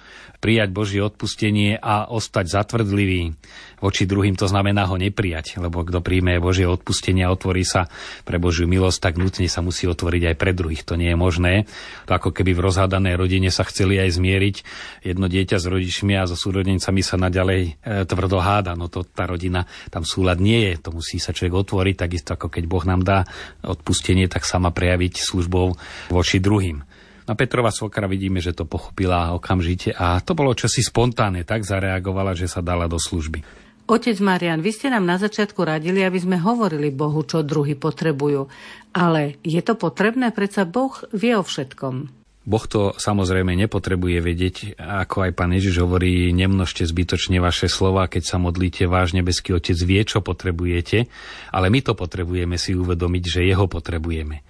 prijať 0.46 0.70
Božie 0.70 1.02
odpustenie 1.02 1.82
a 1.82 2.06
ostať 2.06 2.46
zatvrdlivý 2.54 3.34
voči 3.82 4.06
druhým, 4.06 4.38
to 4.38 4.46
znamená 4.46 4.86
ho 4.86 4.94
neprijať, 4.94 5.58
lebo 5.58 5.82
kto 5.82 6.06
príjme 6.06 6.38
Božie 6.38 6.70
odpustenie 6.70 7.26
a 7.26 7.34
otvorí 7.34 7.66
sa 7.66 7.90
pre 8.22 8.38
Božiu 8.38 8.70
milosť, 8.70 9.00
tak 9.02 9.14
nutne 9.18 9.50
sa 9.50 9.66
musí 9.66 9.90
otvoriť 9.90 10.30
aj 10.30 10.36
pre 10.38 10.54
druhých. 10.54 10.86
To 10.86 11.02
nie 11.02 11.10
je 11.10 11.18
možné. 11.18 11.66
To 12.06 12.14
ako 12.14 12.30
keby 12.30 12.54
v 12.54 12.62
rozhádanej 12.62 13.18
rodine 13.18 13.50
sa 13.50 13.66
chceli 13.66 13.98
aj 13.98 14.22
zmieriť 14.22 14.56
jedno 15.02 15.26
dieťa 15.26 15.58
s 15.58 15.66
rodičmi 15.66 16.14
a 16.14 16.30
so 16.30 16.38
súrodencami 16.38 17.02
sa 17.02 17.18
naďalej 17.18 17.62
e, 17.66 18.06
tvrdo 18.06 18.38
háda. 18.38 18.78
No 18.78 18.86
to 18.86 19.02
tá 19.02 19.26
rodina, 19.26 19.66
tam 19.90 20.06
súlad 20.06 20.38
nie 20.38 20.70
je. 20.70 20.74
To 20.86 20.94
musí 20.94 21.18
sa 21.18 21.34
človek 21.34 21.58
otvoriť, 21.66 21.96
takisto 21.98 22.38
ako 22.38 22.54
keď 22.54 22.64
Boh 22.70 22.86
nám 22.86 23.02
dá 23.02 23.26
odpustenie, 23.66 24.30
tak 24.30 24.46
sa 24.46 24.62
má 24.62 24.70
prejaviť 24.70 25.26
službou 25.26 25.74
voči 26.14 26.38
druhým. 26.38 26.86
Na 27.26 27.34
Petrova 27.34 27.74
svokra 27.74 28.06
vidíme, 28.06 28.38
že 28.38 28.54
to 28.54 28.70
pochopila 28.70 29.34
okamžite 29.34 29.90
a 29.98 30.22
to 30.22 30.38
bolo 30.38 30.54
čosi 30.54 30.86
spontánne, 30.86 31.42
tak 31.42 31.66
zareagovala, 31.66 32.38
že 32.38 32.46
sa 32.46 32.62
dala 32.62 32.86
do 32.86 33.02
služby. 33.02 33.42
Otec 33.86 34.18
Marian, 34.18 34.66
vy 34.66 34.74
ste 34.74 34.90
nám 34.90 35.06
na 35.06 35.22
začiatku 35.22 35.62
radili, 35.62 36.02
aby 36.02 36.18
sme 36.18 36.42
hovorili 36.42 36.90
Bohu, 36.90 37.22
čo 37.22 37.46
druhý 37.46 37.78
potrebujú. 37.78 38.50
Ale 38.98 39.38
je 39.46 39.62
to 39.62 39.78
potrebné? 39.78 40.34
Predsa 40.34 40.66
Boh 40.66 40.94
vie 41.14 41.38
o 41.38 41.46
všetkom. 41.46 42.26
Boh 42.46 42.66
to 42.70 42.94
samozrejme 42.98 43.58
nepotrebuje 43.58 44.18
vedieť, 44.22 44.58
ako 44.78 45.30
aj 45.30 45.32
pán 45.34 45.50
Ježiš 45.54 45.82
hovorí, 45.82 46.30
nemnožte 46.30 46.86
zbytočne 46.86 47.42
vaše 47.42 47.66
slova, 47.66 48.06
keď 48.06 48.22
sa 48.22 48.38
modlíte, 48.38 48.86
váš 48.86 49.18
nebeský 49.18 49.58
Otec 49.58 49.78
vie, 49.82 50.02
čo 50.06 50.22
potrebujete, 50.22 51.10
ale 51.50 51.74
my 51.74 51.82
to 51.82 51.98
potrebujeme 51.98 52.58
si 52.62 52.78
uvedomiť, 52.78 53.24
že 53.26 53.50
jeho 53.50 53.66
potrebujeme. 53.66 54.46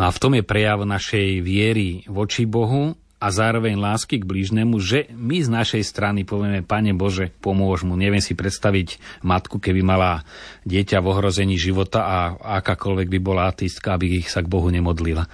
No 0.00 0.08
a 0.08 0.10
v 0.10 0.20
tom 0.20 0.32
je 0.32 0.44
prejav 0.44 0.88
našej 0.88 1.44
viery 1.44 2.04
voči 2.08 2.48
Bohu 2.48 2.96
a 3.22 3.30
zároveň 3.30 3.78
lásky 3.78 4.18
k 4.18 4.26
blížnemu, 4.26 4.74
že 4.82 5.06
my 5.14 5.38
z 5.38 5.46
našej 5.46 5.82
strany 5.86 6.26
povieme, 6.26 6.66
Pane 6.66 6.90
Bože, 6.90 7.30
pomôž 7.30 7.86
mu. 7.86 7.94
Neviem 7.94 8.18
si 8.18 8.34
predstaviť 8.34 8.98
matku, 9.22 9.62
keby 9.62 9.78
mala 9.86 10.26
dieťa 10.66 10.98
v 10.98 11.06
ohrození 11.06 11.54
života 11.54 12.02
a 12.02 12.18
akákoľvek 12.58 13.06
by 13.06 13.18
bola 13.22 13.46
ateistka, 13.46 13.94
aby 13.94 14.26
ich 14.26 14.32
sa 14.32 14.42
k 14.42 14.50
Bohu 14.50 14.66
nemodlila. 14.74 15.30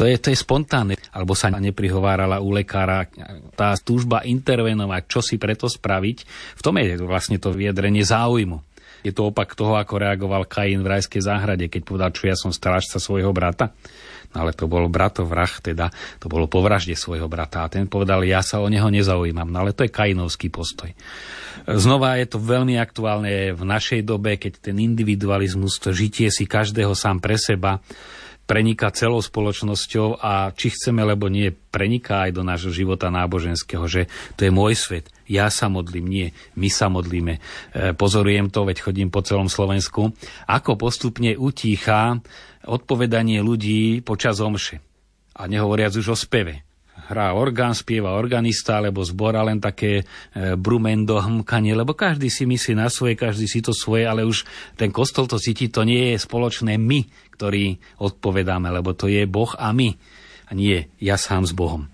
To 0.00 0.08
je, 0.08 0.16
to 0.16 0.32
je 0.32 0.38
spontánne. 0.38 0.96
Alebo 1.10 1.36
sa 1.36 1.50
neprihovárala 1.52 2.40
u 2.40 2.54
lekára. 2.54 3.04
Tá 3.58 3.74
túžba 3.76 4.22
intervenovať, 4.24 5.02
čo 5.10 5.20
si 5.20 5.36
preto 5.36 5.66
spraviť, 5.68 6.16
v 6.56 6.62
tom 6.62 6.78
je 6.78 6.94
vlastne 7.04 7.36
to 7.36 7.52
vyjadrenie 7.52 8.06
záujmu. 8.06 8.69
Je 9.00 9.12
to 9.14 9.32
opak 9.32 9.56
toho, 9.56 9.76
ako 9.80 10.00
reagoval 10.00 10.44
Kain 10.44 10.84
v 10.84 10.90
rajskej 10.98 11.22
záhrade, 11.24 11.66
keď 11.72 11.82
povedal, 11.84 12.10
čo 12.12 12.28
ja 12.28 12.36
som 12.36 12.52
strážca 12.52 13.00
svojho 13.00 13.32
brata. 13.32 13.72
No 14.30 14.46
ale 14.46 14.54
to 14.54 14.70
bol 14.70 14.86
bratov 14.86 15.26
vrah, 15.26 15.50
teda 15.50 15.90
to 16.22 16.30
bolo 16.30 16.46
po 16.46 16.62
vražde 16.62 16.94
svojho 16.94 17.26
brata. 17.26 17.66
A 17.66 17.70
ten 17.72 17.90
povedal, 17.90 18.22
ja 18.22 18.46
sa 18.46 18.62
o 18.62 18.68
neho 18.70 18.86
nezaujímam. 18.86 19.50
No 19.50 19.66
ale 19.66 19.74
to 19.74 19.82
je 19.82 19.90
kainovský 19.90 20.54
postoj. 20.54 20.94
Znova 21.66 22.14
je 22.22 22.30
to 22.30 22.38
veľmi 22.38 22.78
aktuálne 22.78 23.52
v 23.52 23.62
našej 23.66 24.06
dobe, 24.06 24.38
keď 24.38 24.70
ten 24.70 24.78
individualizmus, 24.78 25.82
to 25.82 25.90
žitie 25.90 26.30
si 26.30 26.46
každého 26.46 26.94
sám 26.94 27.18
pre 27.18 27.34
seba, 27.34 27.82
preniká 28.50 28.90
celou 28.90 29.22
spoločnosťou 29.22 30.18
a 30.18 30.50
či 30.50 30.74
chceme, 30.74 31.06
lebo 31.06 31.30
nie, 31.30 31.54
preniká 31.54 32.26
aj 32.26 32.34
do 32.34 32.42
nášho 32.42 32.74
života 32.74 33.06
náboženského, 33.06 33.86
že 33.86 34.10
to 34.34 34.46
je 34.46 34.50
môj 34.50 34.74
svet, 34.74 35.06
ja 35.30 35.46
sa 35.46 35.70
modlím, 35.70 36.06
nie, 36.10 36.26
my 36.58 36.66
sa 36.66 36.90
modlíme. 36.90 37.38
E, 37.38 37.40
pozorujem 37.94 38.50
to, 38.50 38.66
veď 38.66 38.82
chodím 38.82 39.14
po 39.14 39.22
celom 39.22 39.46
Slovensku, 39.46 40.10
ako 40.50 40.74
postupne 40.74 41.38
utícha 41.38 42.18
odpovedanie 42.66 43.38
ľudí 43.38 44.02
počas 44.02 44.42
omše. 44.42 44.82
A 45.38 45.46
nehovoriac 45.46 45.94
už 45.94 46.12
o 46.12 46.18
speve 46.18 46.66
hrá 47.10 47.34
orgán, 47.34 47.74
spieva 47.74 48.14
organista 48.14 48.78
alebo 48.78 49.02
zbora 49.02 49.42
len 49.42 49.58
také 49.58 50.02
e, 50.02 50.54
brumendo, 50.54 51.18
hmkanie, 51.18 51.74
lebo 51.74 51.98
každý 51.98 52.30
si 52.30 52.46
myslí 52.46 52.78
na 52.78 52.86
svoje, 52.86 53.18
každý 53.18 53.50
si 53.50 53.58
to 53.58 53.74
svoje, 53.74 54.06
ale 54.06 54.22
už 54.22 54.46
ten 54.78 54.94
kostol 54.94 55.26
to 55.26 55.42
cíti, 55.42 55.66
to 55.66 55.82
nie 55.82 56.14
je 56.14 56.22
spoločné 56.22 56.78
my, 56.78 57.10
ktorí 57.34 57.82
odpovedáme, 57.98 58.70
lebo 58.70 58.94
to 58.94 59.10
je 59.10 59.26
Boh 59.26 59.50
a 59.58 59.74
my. 59.74 59.90
A 60.46 60.54
nie 60.54 60.86
ja 61.02 61.18
sám 61.18 61.46
s 61.46 61.54
Bohom 61.54 61.90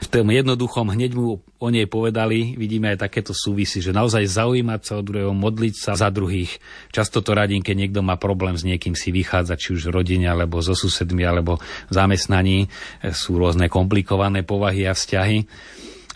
v 0.00 0.06
tom 0.08 0.32
jednoduchom 0.32 0.96
hneď 0.96 1.12
mu 1.12 1.44
o 1.44 1.68
nej 1.68 1.84
povedali, 1.84 2.56
vidíme 2.56 2.88
aj 2.96 3.04
takéto 3.04 3.36
súvisy, 3.36 3.84
že 3.84 3.92
naozaj 3.92 4.24
zaujímať 4.24 4.80
sa 4.80 4.92
o 4.96 5.04
druhého, 5.04 5.36
modliť 5.36 5.74
sa 5.76 5.92
za 5.92 6.08
druhých. 6.08 6.56
Často 6.88 7.20
to 7.20 7.36
radím, 7.36 7.60
keď 7.60 7.76
niekto 7.76 8.00
má 8.00 8.16
problém 8.16 8.56
s 8.56 8.64
niekým 8.64 8.96
si 8.96 9.12
vychádzať, 9.12 9.56
či 9.60 9.68
už 9.76 9.92
v 9.92 9.94
rodine, 10.00 10.26
alebo 10.32 10.64
so 10.64 10.72
susedmi, 10.72 11.20
alebo 11.20 11.60
v 11.60 11.92
zamestnaní. 11.92 12.72
Sú 13.12 13.36
rôzne 13.36 13.68
komplikované 13.68 14.40
povahy 14.40 14.88
a 14.88 14.96
vzťahy 14.96 15.44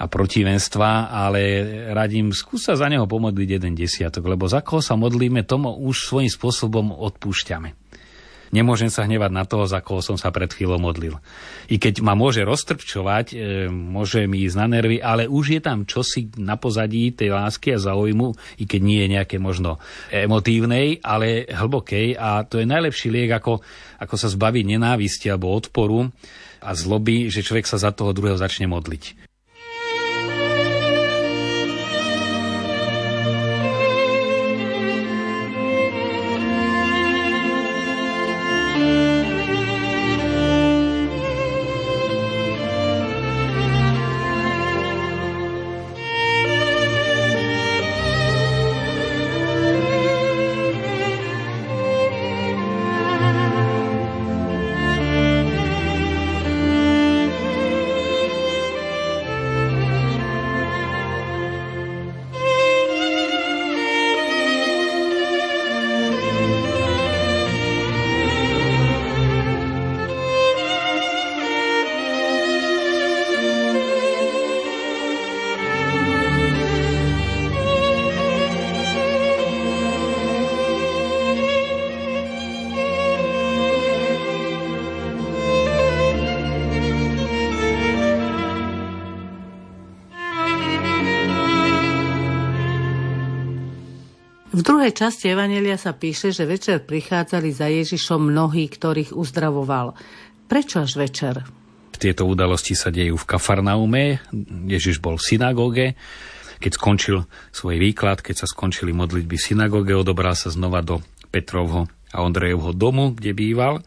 a 0.01 0.11
protivenstva, 0.11 1.13
ale 1.13 1.41
radím, 1.95 2.35
skúsa 2.35 2.75
za 2.75 2.91
neho 2.91 3.07
pomodliť 3.07 3.49
jeden 3.61 3.79
desiatok, 3.79 4.27
lebo 4.27 4.51
za 4.51 4.59
koho 4.65 4.83
sa 4.83 4.99
modlíme, 4.99 5.47
tomu 5.47 5.71
už 5.71 6.11
svojím 6.11 6.33
spôsobom 6.33 6.91
odpúšťame. 6.91 7.84
Nemôžem 8.51 8.93
sa 8.93 9.07
hnevať 9.09 9.31
na 9.33 9.45
toho, 9.47 9.65
za 9.65 9.81
koho 9.81 10.05
som 10.05 10.19
sa 10.21 10.29
pred 10.35 10.51
chvíľou 10.51 10.83
modlil. 10.83 11.17
I 11.73 11.81
keď 11.81 12.05
ma 12.05 12.13
môže 12.13 12.45
roztrpčovať, 12.45 13.27
e, 13.33 13.37
môže 13.71 14.27
mi 14.29 14.45
ísť 14.45 14.57
na 14.61 14.67
nervy, 14.69 14.99
ale 15.01 15.31
už 15.31 15.57
je 15.57 15.61
tam 15.63 15.89
čosi 15.89 16.35
na 16.37 16.61
pozadí 16.61 17.15
tej 17.15 17.33
lásky 17.33 17.73
a 17.73 17.83
záujmu, 17.83 18.61
i 18.61 18.65
keď 18.69 18.81
nie 18.83 19.01
je 19.05 19.09
nejaké 19.17 19.37
možno 19.41 19.81
emotívnej, 20.13 21.01
ale 21.01 21.49
hlbokej 21.49 22.19
a 22.19 22.45
to 22.45 22.61
je 22.61 22.67
najlepší 22.69 23.09
liek, 23.09 23.31
ako, 23.33 23.65
ako 24.01 24.15
sa 24.19 24.29
zbaviť 24.29 24.65
nenávisti 24.65 25.33
alebo 25.33 25.55
odporu 25.55 26.11
a 26.65 26.71
zloby, 26.73 27.29
že 27.29 27.45
človek 27.45 27.69
sa 27.69 27.77
za 27.77 27.93
toho 27.93 28.17
druhého 28.17 28.41
začne 28.41 28.65
modliť. 28.67 29.34
Druhej 94.85 95.01
časti 95.01 95.33
Evanelia 95.33 95.81
sa 95.81 95.97
píše, 95.97 96.29
že 96.29 96.45
večer 96.45 96.85
prichádzali 96.85 97.49
za 97.57 97.73
Ježišom 97.73 98.29
mnohí, 98.29 98.69
ktorých 98.69 99.17
uzdravoval. 99.17 99.97
Prečo 100.45 100.85
až 100.85 101.01
večer? 101.01 101.41
Tieto 101.97 102.29
udalosti 102.29 102.77
sa 102.77 102.93
dejú 102.93 103.17
v 103.17 103.25
Kafarnaume. 103.25 104.21
Ježiš 104.69 105.01
bol 105.01 105.17
v 105.17 105.25
synagóge. 105.25 105.87
Keď 106.61 106.73
skončil 106.77 107.25
svoj 107.49 107.81
výklad, 107.81 108.21
keď 108.21 108.45
sa 108.45 108.47
skončili 108.53 108.93
modlitby 108.93 109.41
v 109.41 109.47
synagóge, 109.57 109.97
odobral 109.97 110.37
sa 110.37 110.53
znova 110.53 110.85
do 110.85 111.01
Petrovho 111.33 111.89
a 112.13 112.21
Ondrejovho 112.21 112.77
domu, 112.77 113.17
kde 113.17 113.33
býval. 113.33 113.81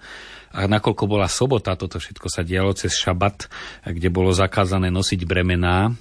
A 0.50 0.66
nakoľko 0.66 1.06
bola 1.06 1.30
sobota, 1.30 1.78
toto 1.78 2.02
všetko 2.02 2.26
sa 2.26 2.42
dialo 2.42 2.74
cez 2.74 2.98
šabat, 2.98 3.46
kde 3.86 4.10
bolo 4.10 4.34
zakázané 4.34 4.90
nosiť 4.90 5.30
bremená, 5.30 5.94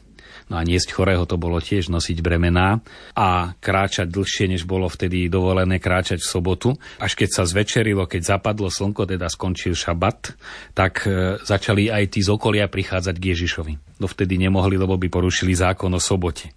No 0.47 0.55
a 0.59 0.63
niesť 0.63 0.95
chorého 0.95 1.27
to 1.27 1.35
bolo 1.35 1.59
tiež 1.59 1.91
nosiť 1.91 2.23
bremená 2.23 2.79
a 3.19 3.59
kráčať 3.59 4.07
dlhšie, 4.07 4.47
než 4.47 4.63
bolo 4.63 4.87
vtedy 4.87 5.27
dovolené 5.27 5.83
kráčať 5.83 6.23
v 6.23 6.31
sobotu. 6.31 6.69
Až 7.03 7.19
keď 7.19 7.29
sa 7.35 7.43
zvečerilo, 7.43 8.07
keď 8.07 8.39
zapadlo 8.39 8.71
slnko, 8.71 9.11
teda 9.11 9.27
skončil 9.27 9.75
šabat, 9.75 10.39
tak 10.71 11.03
e, 11.03 11.43
začali 11.43 11.91
aj 11.91 12.15
tí 12.15 12.23
z 12.23 12.31
okolia 12.31 12.71
prichádzať 12.71 13.15
k 13.19 13.29
Ježišovi. 13.35 13.99
Dovtedy 13.99 14.39
nemohli, 14.39 14.79
lebo 14.79 14.95
by 14.95 15.11
porušili 15.11 15.51
zákon 15.51 15.91
o 15.91 15.99
sobote. 15.99 16.55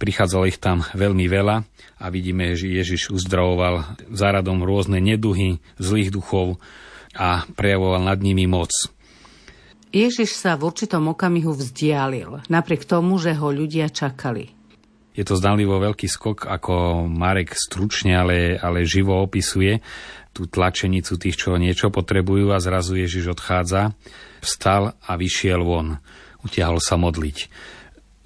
Prichádzalo 0.00 0.48
ich 0.48 0.56
tam 0.56 0.80
veľmi 0.96 1.28
veľa 1.28 1.56
a 2.00 2.06
vidíme, 2.08 2.56
že 2.56 2.72
Ježiš 2.72 3.12
uzdravoval 3.12 4.00
záradom 4.08 4.64
rôzne 4.64 4.96
neduhy, 4.96 5.60
zlých 5.76 6.08
duchov 6.08 6.56
a 7.12 7.44
prejavoval 7.52 8.08
nad 8.08 8.16
nimi 8.24 8.48
moc. 8.48 8.72
Ježiš 9.90 10.38
sa 10.38 10.54
v 10.54 10.70
určitom 10.70 11.10
okamihu 11.10 11.50
vzdialil, 11.50 12.46
napriek 12.46 12.86
tomu, 12.86 13.18
že 13.18 13.34
ho 13.34 13.50
ľudia 13.50 13.90
čakali. 13.90 14.54
Je 15.18 15.26
to 15.26 15.34
zdanlivo 15.34 15.82
veľký 15.82 16.06
skok, 16.06 16.46
ako 16.46 17.04
Marek 17.10 17.58
stručne, 17.58 18.14
ale, 18.14 18.54
ale 18.54 18.86
živo 18.86 19.18
opisuje 19.18 19.82
tú 20.30 20.46
tlačenicu 20.46 21.18
tých, 21.18 21.34
čo 21.34 21.58
niečo 21.58 21.90
potrebujú 21.90 22.54
a 22.54 22.62
zrazu 22.62 22.94
Ježiš 22.94 23.34
odchádza, 23.34 23.90
vstal 24.38 24.94
a 25.02 25.12
vyšiel 25.18 25.58
von. 25.66 25.98
Utiahol 26.46 26.78
sa 26.78 26.94
modliť. 26.94 27.50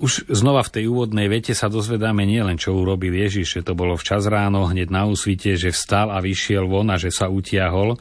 Už 0.05 0.29
znova 0.29 0.61
v 0.69 0.73
tej 0.77 0.85
úvodnej 0.93 1.33
vete 1.33 1.57
sa 1.57 1.73
dozvedáme 1.73 2.29
nielen, 2.29 2.61
čo 2.61 2.77
urobil 2.77 3.17
Ježiš, 3.17 3.57
že 3.57 3.65
to 3.65 3.73
bolo 3.73 3.97
včas 3.97 4.29
ráno, 4.29 4.69
hneď 4.69 4.93
na 4.93 5.09
úsvite, 5.09 5.57
že 5.57 5.73
vstal 5.73 6.13
a 6.13 6.21
vyšiel 6.21 6.69
von 6.69 6.93
a 6.93 7.01
že 7.01 7.09
sa 7.09 7.33
utiahol, 7.33 7.97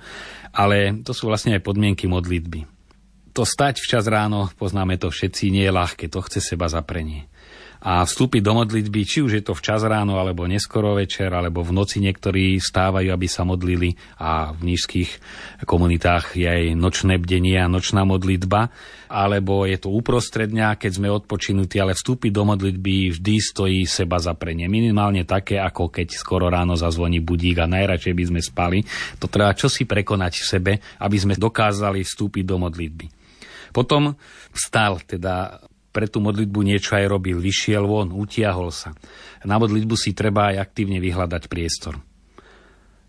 ale 0.52 1.00
to 1.08 1.16
sú 1.16 1.32
vlastne 1.32 1.56
aj 1.56 1.64
podmienky 1.64 2.12
modlitby 2.12 2.73
to 3.34 3.44
stať 3.44 3.82
včas 3.82 4.06
ráno, 4.06 4.54
poznáme 4.62 5.02
to 5.02 5.10
všetci, 5.10 5.50
nie 5.50 5.66
je 5.66 5.74
ľahké, 5.74 6.06
to 6.08 6.22
chce 6.22 6.54
seba 6.54 6.70
zaprenie. 6.70 7.26
A 7.84 8.08
vstúpiť 8.08 8.40
do 8.40 8.56
modlitby, 8.56 9.04
či 9.04 9.20
už 9.20 9.32
je 9.36 9.44
to 9.44 9.52
včas 9.52 9.84
ráno, 9.84 10.16
alebo 10.16 10.48
neskoro 10.48 10.96
večer, 10.96 11.28
alebo 11.36 11.68
v 11.68 11.76
noci 11.76 12.00
niektorí 12.00 12.56
stávajú, 12.56 13.12
aby 13.12 13.28
sa 13.28 13.44
modlili 13.44 14.00
a 14.24 14.56
v 14.56 14.72
nížských 14.72 15.20
komunitách 15.68 16.40
je 16.40 16.48
aj 16.48 16.80
nočné 16.80 17.20
bdenie 17.20 17.60
a 17.60 17.68
nočná 17.68 18.08
modlitba, 18.08 18.72
alebo 19.12 19.68
je 19.68 19.76
to 19.76 19.92
uprostred 19.92 20.48
dňa, 20.56 20.80
keď 20.80 20.92
sme 20.96 21.12
odpočinutí, 21.12 21.76
ale 21.76 21.92
vstúpiť 21.92 22.32
do 22.32 22.48
modlitby 22.48 23.20
vždy 23.20 23.36
stojí 23.44 23.84
seba 23.84 24.16
zaprenie. 24.16 24.72
Minimálne 24.72 25.28
také, 25.28 25.60
ako 25.60 25.92
keď 25.92 26.16
skoro 26.16 26.48
ráno 26.48 26.80
zazvoní 26.80 27.20
budík 27.20 27.60
a 27.60 27.68
najradšej 27.68 28.16
by 28.16 28.24
sme 28.32 28.40
spali. 28.40 28.80
To 29.20 29.28
treba 29.28 29.52
čosi 29.52 29.84
prekonať 29.84 30.34
v 30.40 30.46
sebe, 30.48 30.72
aby 31.04 31.18
sme 31.20 31.36
dokázali 31.36 32.00
vstúpiť 32.00 32.48
do 32.48 32.64
modlitby. 32.64 33.23
Potom 33.74 34.14
vstal, 34.54 35.02
teda 35.04 35.66
pre 35.94 36.10
tú 36.10 36.22
modlitbu 36.22 36.60
niečo 36.66 36.98
aj 36.98 37.06
robil, 37.06 37.38
vyšiel 37.38 37.86
von, 37.86 38.14
utiahol 38.14 38.74
sa. 38.74 38.98
Na 39.46 39.62
modlitbu 39.62 39.94
si 39.94 40.18
treba 40.18 40.54
aj 40.54 40.70
aktívne 40.70 40.98
vyhľadať 40.98 41.50
priestor. 41.50 42.02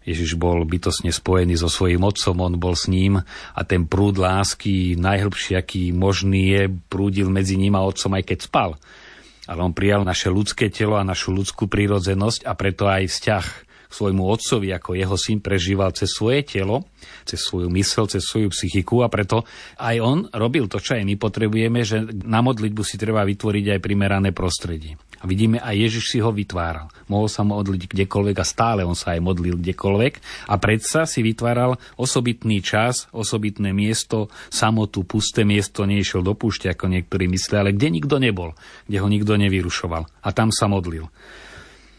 Ježiš 0.04 0.36
bol 0.36 0.68
bytosne 0.68 1.08
spojený 1.08 1.56
so 1.56 1.72
svojím 1.72 2.04
otcom, 2.04 2.36
on 2.44 2.60
bol 2.60 2.76
s 2.76 2.92
ním 2.92 3.24
a 3.56 3.60
ten 3.64 3.88
prúd 3.88 4.20
lásky, 4.20 5.00
najhlbší, 5.00 5.56
aký 5.56 5.96
možný 5.96 6.42
je, 6.52 6.62
prúdil 6.92 7.32
medzi 7.32 7.56
ním 7.56 7.72
a 7.72 7.88
otcom 7.88 8.12
aj 8.12 8.24
keď 8.28 8.38
spal. 8.44 8.70
Ale 9.48 9.60
on 9.64 9.72
prijal 9.72 10.04
naše 10.04 10.28
ľudské 10.28 10.68
telo 10.68 11.00
a 11.00 11.08
našu 11.08 11.32
ľudskú 11.32 11.72
prírodzenosť 11.72 12.44
a 12.44 12.52
preto 12.52 12.84
aj 12.84 13.08
vzťah 13.08 13.44
svojmu 13.94 14.26
otcovi, 14.26 14.74
ako 14.74 14.98
jeho 14.98 15.14
syn 15.14 15.38
prežíval 15.38 15.94
cez 15.94 16.10
svoje 16.10 16.42
telo, 16.42 16.82
cez 17.22 17.38
svoju 17.38 17.70
mysel, 17.70 18.10
cez 18.10 18.26
svoju 18.26 18.50
psychiku 18.50 19.06
a 19.06 19.08
preto 19.08 19.46
aj 19.78 19.96
on 20.02 20.18
robil 20.34 20.66
to, 20.66 20.82
čo 20.82 20.98
aj 20.98 21.06
my 21.06 21.14
potrebujeme, 21.14 21.86
že 21.86 22.02
na 22.26 22.42
modlitbu 22.42 22.82
si 22.82 22.98
treba 22.98 23.22
vytvoriť 23.22 23.78
aj 23.78 23.80
primerané 23.80 24.34
prostredie. 24.34 24.98
A 25.24 25.30
vidíme, 25.30 25.56
aj 25.56 25.72
Ježiš 25.72 26.12
si 26.12 26.18
ho 26.20 26.28
vytváral. 26.28 26.92
Mohol 27.08 27.28
sa 27.32 27.48
modliť 27.48 27.88
kdekoľvek 27.88 28.36
a 28.36 28.44
stále 28.44 28.84
on 28.84 28.92
sa 28.92 29.16
aj 29.16 29.24
modlil 29.24 29.56
kdekoľvek 29.56 30.44
a 30.52 30.54
predsa 30.60 31.08
si 31.08 31.24
vytváral 31.24 31.80
osobitný 31.96 32.60
čas, 32.60 33.08
osobitné 33.08 33.72
miesto, 33.72 34.28
samotu, 34.52 35.00
pusté 35.08 35.48
miesto, 35.48 35.88
neišiel 35.88 36.20
do 36.20 36.36
púšte, 36.36 36.68
ako 36.68 36.92
niektorí 36.92 37.24
mysleli, 37.32 37.56
ale 37.56 37.72
kde 37.72 37.88
nikto 37.88 38.20
nebol, 38.20 38.52
kde 38.84 39.00
ho 39.00 39.08
nikto 39.08 39.40
nevyrušoval. 39.40 40.04
A 40.04 40.28
tam 40.36 40.52
sa 40.52 40.68
modlil. 40.68 41.08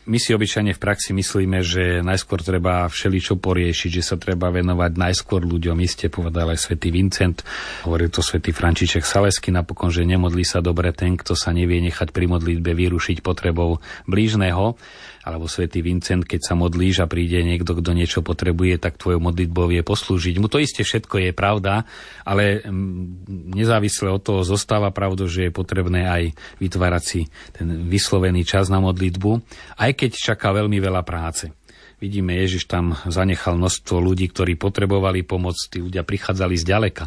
My 0.06 0.22
si 0.22 0.38
obyčajne 0.38 0.78
v 0.78 0.84
praxi 0.86 1.18
myslíme, 1.18 1.66
že 1.66 2.06
najskôr 2.06 2.46
treba 2.46 2.86
všeličo 2.86 3.42
poriešiť, 3.42 3.90
že 3.90 4.04
sa 4.06 4.16
treba 4.22 4.54
venovať 4.54 5.02
najskôr 5.02 5.42
ľuďom. 5.42 5.82
Iste 5.82 6.14
povedal 6.14 6.54
aj 6.54 6.62
svätý 6.62 6.94
Vincent, 6.94 7.42
hovoril 7.90 8.14
to 8.14 8.22
svätý 8.22 8.54
František 8.54 9.02
Salesky 9.02 9.50
napokon, 9.50 9.90
že 9.90 10.06
nemodlí 10.06 10.46
sa 10.46 10.62
dobre 10.62 10.94
ten, 10.94 11.18
kto 11.18 11.34
sa 11.34 11.50
nevie 11.50 11.82
nechať 11.90 12.14
pri 12.14 12.30
modlitbe 12.30 12.78
vyrušiť 12.78 13.26
potrebou 13.26 13.82
blížneho 14.06 14.78
alebo 15.26 15.50
svätý 15.50 15.82
Vincent, 15.82 16.22
keď 16.22 16.42
sa 16.46 16.54
modlíš 16.54 17.02
a 17.02 17.10
príde 17.10 17.42
niekto, 17.42 17.74
kto 17.74 17.98
niečo 17.98 18.22
potrebuje, 18.22 18.78
tak 18.78 19.02
tvojou 19.02 19.18
modlitbou 19.18 19.74
je 19.74 19.82
poslúžiť. 19.82 20.38
Mu 20.38 20.46
to 20.46 20.62
isté 20.62 20.86
všetko 20.86 21.18
je 21.18 21.32
pravda, 21.34 21.90
ale 22.22 22.62
mm, 22.62 23.26
nezávisle 23.58 24.14
od 24.14 24.22
toho 24.22 24.42
zostáva 24.46 24.94
pravdou, 24.94 25.26
že 25.26 25.50
je 25.50 25.58
potrebné 25.58 26.06
aj 26.06 26.24
vytvárať 26.62 27.04
si 27.04 27.22
ten 27.50 27.90
vyslovený 27.90 28.46
čas 28.46 28.70
na 28.70 28.78
modlitbu, 28.78 29.42
aj 29.82 29.92
keď 29.98 30.12
čaká 30.14 30.54
veľmi 30.54 30.78
veľa 30.78 31.02
práce. 31.02 31.50
Vidíme, 31.96 32.36
Ježiš 32.36 32.68
tam 32.68 32.92
zanechal 33.08 33.56
množstvo 33.56 34.04
ľudí, 34.04 34.28
ktorí 34.28 34.60
potrebovali 34.60 35.24
pomoc, 35.24 35.56
tí 35.72 35.80
ľudia 35.80 36.04
prichádzali 36.04 36.56
z 36.60 36.66
ďaleka 36.68 37.06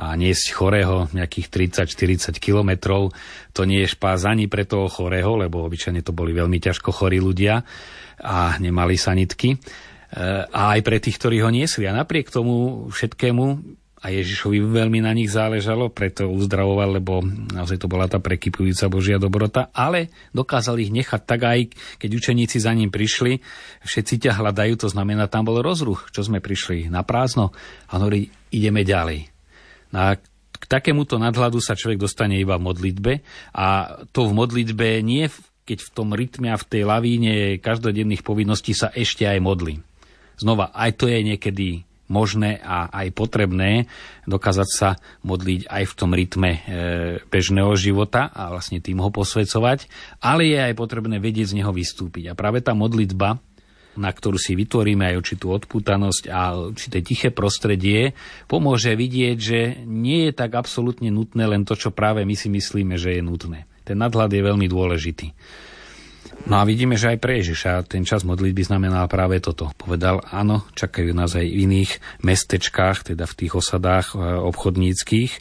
a 0.00 0.16
niesť 0.16 0.56
chorého 0.56 1.12
nejakých 1.12 1.76
30-40 1.84 2.40
kilometrov, 2.40 3.12
to 3.52 3.68
nie 3.68 3.84
je 3.84 3.92
špás 3.92 4.24
ani 4.24 4.48
pre 4.48 4.64
toho 4.64 4.88
chorého, 4.88 5.36
lebo 5.36 5.60
obyčajne 5.68 6.00
to 6.00 6.16
boli 6.16 6.32
veľmi 6.32 6.56
ťažko 6.56 6.96
chorí 6.96 7.20
ľudia 7.20 7.60
a 8.24 8.56
nemali 8.56 8.96
sanitky. 8.96 9.52
E, 9.52 9.56
a 10.48 10.76
aj 10.76 10.80
pre 10.80 10.96
tých, 10.96 11.20
ktorí 11.20 11.44
ho 11.44 11.52
niesli. 11.52 11.84
A 11.84 11.92
napriek 11.92 12.32
tomu 12.32 12.88
všetkému 12.88 13.44
a 14.02 14.10
Ježišovi 14.10 14.58
veľmi 14.66 14.98
na 15.06 15.14
nich 15.14 15.30
záležalo, 15.30 15.94
preto 15.94 16.26
uzdravoval, 16.26 16.98
lebo 16.98 17.22
naozaj 17.54 17.78
to 17.78 17.86
bola 17.86 18.10
tá 18.10 18.18
prekypujúca 18.18 18.90
Božia 18.90 19.22
dobrota, 19.22 19.70
ale 19.70 20.10
dokázal 20.34 20.82
ich 20.82 20.90
nechať 20.90 21.22
tak 21.22 21.40
aj, 21.46 21.60
keď 22.02 22.10
učeníci 22.10 22.58
za 22.58 22.74
ním 22.74 22.90
prišli, 22.90 23.38
všetci 23.86 24.26
ťa 24.26 24.42
hľadajú, 24.42 24.74
to 24.74 24.88
znamená, 24.90 25.30
tam 25.30 25.46
bol 25.46 25.62
rozruch, 25.62 26.10
čo 26.10 26.26
sme 26.26 26.42
prišli 26.42 26.90
na 26.90 27.06
prázdno 27.06 27.54
a 27.86 27.92
hovorí, 28.02 28.26
ideme 28.50 28.82
ďalej. 28.82 29.30
No 29.94 29.98
a 30.02 30.18
k 30.18 30.64
takémuto 30.66 31.22
nadhľadu 31.22 31.62
sa 31.62 31.78
človek 31.78 32.02
dostane 32.02 32.42
iba 32.42 32.58
v 32.58 32.66
modlitbe 32.66 33.12
a 33.54 33.98
to 34.10 34.26
v 34.26 34.32
modlitbe 34.34 34.98
nie 35.06 35.30
keď 35.62 35.78
v 35.78 35.92
tom 35.94 36.10
rytme 36.10 36.50
a 36.50 36.58
v 36.58 36.66
tej 36.66 36.82
lavíne 36.82 37.34
každodenných 37.62 38.26
povinností 38.26 38.74
sa 38.74 38.90
ešte 38.90 39.30
aj 39.30 39.38
modlí. 39.38 39.78
Znova, 40.34 40.74
aj 40.74 40.98
to 40.98 41.06
je 41.06 41.22
niekedy 41.22 41.86
možné 42.10 42.58
a 42.62 42.90
aj 42.90 43.14
potrebné 43.14 43.86
dokázať 44.26 44.68
sa 44.68 45.00
modliť 45.22 45.70
aj 45.70 45.84
v 45.88 45.94
tom 45.96 46.10
rytme 46.12 46.50
e, 46.50 46.60
bežného 47.26 47.72
života 47.78 48.28
a 48.30 48.52
vlastne 48.52 48.82
tým 48.82 49.00
ho 49.00 49.08
posvedcovať, 49.08 49.86
ale 50.20 50.50
je 50.50 50.58
aj 50.58 50.74
potrebné 50.76 51.22
vedieť 51.22 51.54
z 51.54 51.58
neho 51.62 51.72
vystúpiť. 51.72 52.32
A 52.32 52.38
práve 52.38 52.60
tá 52.60 52.74
modlitba, 52.76 53.40
na 53.96 54.10
ktorú 54.12 54.40
si 54.40 54.56
vytvoríme 54.56 55.04
aj 55.12 55.18
určitú 55.20 55.52
odputanosť 55.52 56.24
a 56.32 56.56
určité 56.72 57.04
tiché 57.04 57.28
prostredie, 57.28 58.16
pomôže 58.48 58.92
vidieť, 58.96 59.36
že 59.36 59.60
nie 59.84 60.28
je 60.28 60.32
tak 60.32 60.56
absolútne 60.56 61.12
nutné 61.12 61.44
len 61.44 61.68
to, 61.68 61.76
čo 61.76 61.92
práve 61.92 62.24
my 62.24 62.32
si 62.32 62.48
myslíme, 62.48 62.96
že 62.96 63.20
je 63.20 63.22
nutné. 63.24 63.68
Ten 63.82 64.00
nadhľad 64.00 64.32
je 64.32 64.42
veľmi 64.42 64.66
dôležitý. 64.70 65.28
No 66.42 66.58
a 66.58 66.66
vidíme, 66.66 66.98
že 66.98 67.14
aj 67.14 67.18
pre 67.22 67.38
Ježiša 67.38 67.86
ten 67.86 68.02
čas 68.02 68.26
modlitby 68.26 68.66
znamená 68.66 69.06
práve 69.06 69.38
toto. 69.38 69.70
Povedal, 69.78 70.18
áno, 70.26 70.66
čakajú 70.74 71.14
nás 71.14 71.38
aj 71.38 71.46
v 71.46 71.70
iných 71.70 71.92
mestečkách, 72.26 73.14
teda 73.14 73.30
v 73.30 73.36
tých 73.38 73.54
osadách 73.54 74.12
e, 74.12 74.42
obchodníckých 74.50 75.38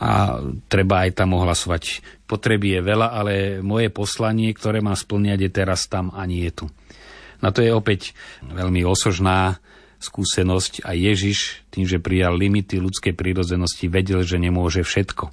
a 0.00 0.40
treba 0.72 1.04
aj 1.04 1.20
tam 1.20 1.36
ohlasovať. 1.36 2.00
Potreby 2.24 2.80
je 2.80 2.80
veľa, 2.80 3.08
ale 3.12 3.32
moje 3.60 3.92
poslanie, 3.92 4.48
ktoré 4.56 4.80
mám 4.80 4.96
splňať, 4.96 5.38
je 5.44 5.50
teraz 5.52 5.84
tam 5.84 6.16
a 6.16 6.24
nie 6.24 6.48
je 6.48 6.64
tu. 6.64 6.66
Na 7.44 7.52
to 7.52 7.60
je 7.60 7.68
opäť 7.68 8.16
veľmi 8.40 8.88
osožná 8.88 9.60
skúsenosť 10.00 10.80
a 10.88 10.96
Ježiš, 10.96 11.60
tým, 11.68 11.84
že 11.84 12.00
prijal 12.00 12.32
limity 12.32 12.80
ľudskej 12.80 13.12
prírodzenosti, 13.12 13.92
vedel, 13.92 14.24
že 14.24 14.40
nemôže 14.40 14.80
všetko. 14.80 15.28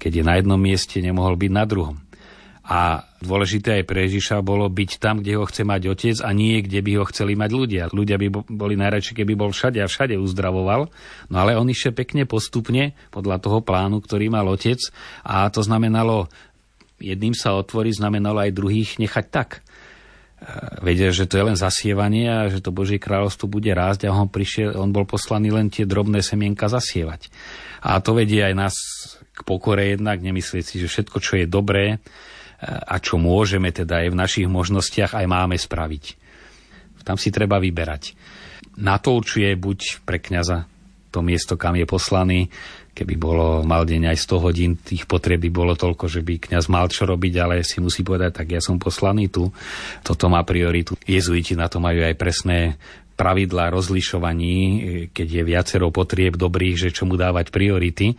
Keď 0.00 0.12
je 0.22 0.24
na 0.24 0.40
jednom 0.40 0.56
mieste, 0.58 1.04
nemohol 1.04 1.36
byť 1.36 1.52
na 1.52 1.64
druhom 1.68 2.07
A 2.68 3.00
dôležité 3.24 3.80
aj 3.80 3.88
pre 3.88 4.04
Ježiša 4.04 4.44
bolo 4.44 4.68
byť 4.68 5.00
tam, 5.00 5.24
kde 5.24 5.40
ho 5.40 5.48
chce 5.48 5.64
mať 5.64 5.88
otec 5.88 6.16
a 6.20 6.36
nie, 6.36 6.60
kde 6.60 6.84
by 6.84 7.00
ho 7.00 7.04
chceli 7.08 7.32
mať 7.32 7.50
ľudia. 7.56 7.82
Ľudia 7.88 8.20
by 8.20 8.28
boli 8.44 8.76
najradšej, 8.76 9.24
keby 9.24 9.32
bol 9.40 9.56
všade 9.56 9.80
a 9.80 9.88
všade 9.88 10.20
uzdravoval. 10.20 10.92
No 11.32 11.36
ale 11.40 11.56
on 11.56 11.64
išiel 11.64 11.96
pekne 11.96 12.28
postupne 12.28 12.92
podľa 13.08 13.40
toho 13.40 13.64
plánu, 13.64 14.04
ktorý 14.04 14.28
mal 14.28 14.44
otec 14.52 14.76
a 15.24 15.48
to 15.48 15.64
znamenalo 15.64 16.28
jedným 17.00 17.34
sa 17.34 17.54
otvoriť, 17.56 18.02
znamenalo 18.02 18.42
aj 18.42 18.56
druhých 18.56 18.98
nechať 18.98 19.26
tak. 19.30 19.62
Vedia, 20.82 21.10
že 21.10 21.26
to 21.26 21.34
je 21.34 21.46
len 21.50 21.58
zasievanie 21.58 22.30
a 22.30 22.46
že 22.46 22.62
to 22.62 22.70
Božie 22.70 23.02
kráľovstvo 23.02 23.50
bude 23.50 23.74
rásť 23.74 24.06
a 24.06 24.14
on, 24.14 24.30
prišiel, 24.30 24.78
on 24.78 24.94
bol 24.94 25.02
poslaný 25.02 25.50
len 25.50 25.66
tie 25.66 25.82
drobné 25.82 26.22
semienka 26.22 26.70
zasievať. 26.70 27.26
A 27.82 27.98
to 27.98 28.14
vedie 28.14 28.46
aj 28.46 28.54
nás 28.54 28.74
k 29.34 29.40
pokore 29.42 29.82
jednak, 29.82 30.22
nemyslieť 30.22 30.64
si, 30.66 30.76
že 30.78 30.90
všetko, 30.90 31.18
čo 31.18 31.42
je 31.42 31.46
dobré, 31.50 31.98
a 32.62 32.96
čo 32.98 33.16
môžeme 33.20 33.70
teda 33.70 34.02
aj 34.02 34.08
v 34.10 34.18
našich 34.18 34.48
možnostiach 34.50 35.14
aj 35.14 35.26
máme 35.30 35.54
spraviť. 35.54 36.04
Tam 37.06 37.16
si 37.16 37.32
treba 37.32 37.56
vyberať. 37.56 38.12
Na 38.82 39.00
to 39.00 39.16
určuje 39.16 39.48
buď 39.56 40.04
pre 40.04 40.20
kňaza 40.20 40.68
to 41.08 41.24
miesto, 41.24 41.56
kam 41.56 41.72
je 41.72 41.88
poslaný, 41.88 42.52
keby 42.92 43.14
bolo 43.16 43.64
mal 43.64 43.88
deň 43.88 44.12
aj 44.12 44.18
100 44.28 44.44
hodín, 44.44 44.72
tých 44.76 45.08
potrieb 45.08 45.40
by 45.40 45.50
bolo 45.54 45.72
toľko, 45.72 46.04
že 46.10 46.20
by 46.20 46.36
kňaz 46.36 46.68
mal 46.68 46.90
čo 46.92 47.08
robiť, 47.08 47.34
ale 47.40 47.64
si 47.64 47.80
musí 47.80 48.04
povedať, 48.04 48.42
tak 48.42 48.52
ja 48.52 48.60
som 48.60 48.76
poslaný 48.76 49.32
tu, 49.32 49.48
toto 50.04 50.28
má 50.28 50.44
prioritu. 50.44 50.98
Jezuiti 51.06 51.56
na 51.56 51.70
to 51.70 51.80
majú 51.80 52.04
aj 52.04 52.14
presné 52.18 52.76
pravidlá 53.18 53.74
rozlišovaní, 53.74 54.54
e, 54.54 54.78
keď 55.10 55.28
je 55.28 55.42
viacero 55.42 55.90
potrieb 55.90 56.38
dobrých, 56.38 56.86
že 56.86 56.94
čomu 56.94 57.18
dávať 57.18 57.50
priority. 57.50 58.14
E, 58.14 58.16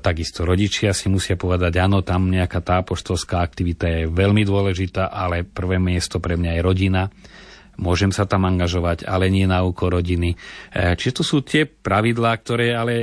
takisto 0.00 0.48
rodičia 0.48 0.96
si 0.96 1.12
musia 1.12 1.36
povedať, 1.36 1.76
áno, 1.84 2.00
tam 2.00 2.32
nejaká 2.32 2.64
tá 2.64 2.80
apoštolská 2.80 3.44
aktivita 3.44 3.84
je 3.84 4.02
veľmi 4.08 4.48
dôležitá, 4.48 5.12
ale 5.12 5.44
prvé 5.44 5.76
miesto 5.76 6.16
pre 6.24 6.40
mňa 6.40 6.56
je 6.56 6.62
rodina. 6.64 7.02
Môžem 7.74 8.14
sa 8.14 8.22
tam 8.22 8.46
angažovať, 8.46 9.02
ale 9.02 9.26
nie 9.34 9.50
na 9.50 9.66
úkor 9.66 9.90
rodiny. 9.92 10.38
E, 10.72 10.96
čiže 10.96 11.20
to 11.20 11.24
sú 11.26 11.42
tie 11.44 11.66
pravidlá, 11.66 12.32
ktoré 12.40 12.72
ale 12.72 12.94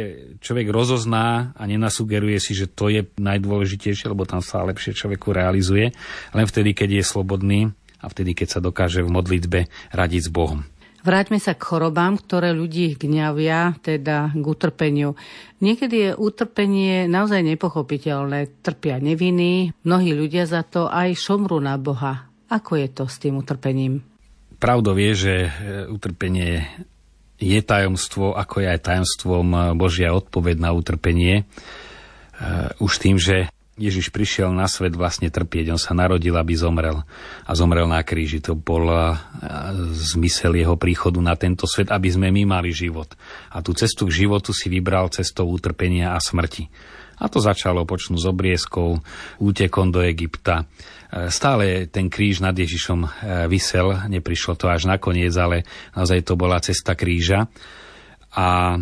človek 0.41 0.71
rozozná 0.71 1.53
a 1.53 1.63
nenasugeruje 1.67 2.39
si, 2.39 2.55
že 2.55 2.71
to 2.71 2.88
je 2.88 3.03
najdôležitejšie, 3.19 4.10
lebo 4.10 4.23
tam 4.23 4.39
sa 4.39 4.63
lepšie 4.63 4.95
človeku 4.95 5.36
realizuje, 5.36 5.91
len 6.34 6.45
vtedy, 6.47 6.71
keď 6.73 6.97
je 6.97 7.03
slobodný 7.03 7.60
a 8.01 8.05
vtedy, 8.10 8.34
keď 8.34 8.47
sa 8.57 8.60
dokáže 8.63 9.03
v 9.05 9.13
modlitbe 9.13 9.60
radiť 9.93 10.21
s 10.25 10.31
Bohom. 10.31 10.70
Vráťme 11.01 11.41
sa 11.41 11.57
k 11.57 11.65
chorobám, 11.65 12.21
ktoré 12.21 12.53
ľudí 12.53 12.93
gňavia, 12.93 13.73
teda 13.81 14.29
k 14.37 14.45
utrpeniu. 14.45 15.17
Niekedy 15.57 15.95
je 15.97 16.11
utrpenie 16.13 17.09
naozaj 17.09 17.41
nepochopiteľné. 17.41 18.61
Trpia 18.61 19.01
neviny, 19.01 19.73
mnohí 19.81 20.13
ľudia 20.13 20.45
za 20.45 20.61
to 20.61 20.85
aj 20.85 21.17
šomru 21.17 21.57
na 21.57 21.81
Boha. 21.81 22.29
Ako 22.53 22.77
je 22.77 22.87
to 22.93 23.09
s 23.09 23.17
tým 23.17 23.41
utrpením? 23.41 24.05
Pravdou 24.61 24.93
je, 24.93 25.11
že 25.17 25.35
e, 25.47 25.49
utrpenie 25.89 26.69
je 27.41 27.59
tajomstvo, 27.65 28.37
ako 28.37 28.61
je 28.61 28.67
aj 28.69 28.85
tajomstvom 28.85 29.47
e, 29.49 29.59
Božia 29.73 30.13
odpoveď 30.13 30.61
na 30.61 30.69
utrpenie. 30.69 31.41
E, 31.41 31.43
už 32.77 33.01
tým, 33.01 33.17
že 33.17 33.49
Ježiš 33.82 34.13
prišiel 34.13 34.54
na 34.54 34.70
svet 34.70 34.94
vlastne 34.94 35.34
trpieť. 35.34 35.74
On 35.74 35.82
sa 35.82 35.98
narodil, 35.98 36.38
aby 36.38 36.54
zomrel. 36.54 37.02
A 37.50 37.52
zomrel 37.58 37.89
na 37.89 38.06
kríži. 38.06 38.38
To 38.46 38.54
bol 38.54 38.86
zmysel 39.98 40.54
jeho 40.54 40.78
príchodu 40.78 41.17
na 41.17 41.34
tento 41.34 41.65
svet, 41.65 41.89
aby 41.89 42.13
sme 42.13 42.30
my 42.30 42.46
mali 42.46 42.70
život. 42.70 43.10
A 43.50 43.65
tú 43.65 43.74
cestu 43.74 44.06
k 44.06 44.26
životu 44.26 44.54
si 44.54 44.70
vybral 44.70 45.10
cestou 45.10 45.50
utrpenia 45.50 46.13
a 46.13 46.22
smrti. 46.22 46.70
A 47.22 47.30
to 47.30 47.41
začalo 47.41 47.86
počnú 47.86 48.17
s 48.17 48.26
obrieskou, 48.26 49.02
útekom 49.38 49.94
do 49.94 50.02
Egypta. 50.02 50.65
E, 50.65 51.30
stále 51.30 51.86
ten 51.86 52.10
kríž 52.10 52.41
nad 52.41 52.58
Ježišom 52.58 53.06
e, 53.06 53.10
vysel, 53.46 53.94
neprišlo 54.10 54.58
to 54.58 54.65
až 54.65 54.89
nakoniec, 54.89 55.30
ale 55.38 55.62
naozaj 55.94 56.26
to 56.26 56.34
bola 56.34 56.58
cesta 56.58 56.98
kríža. 56.98 57.46
A 58.34 58.78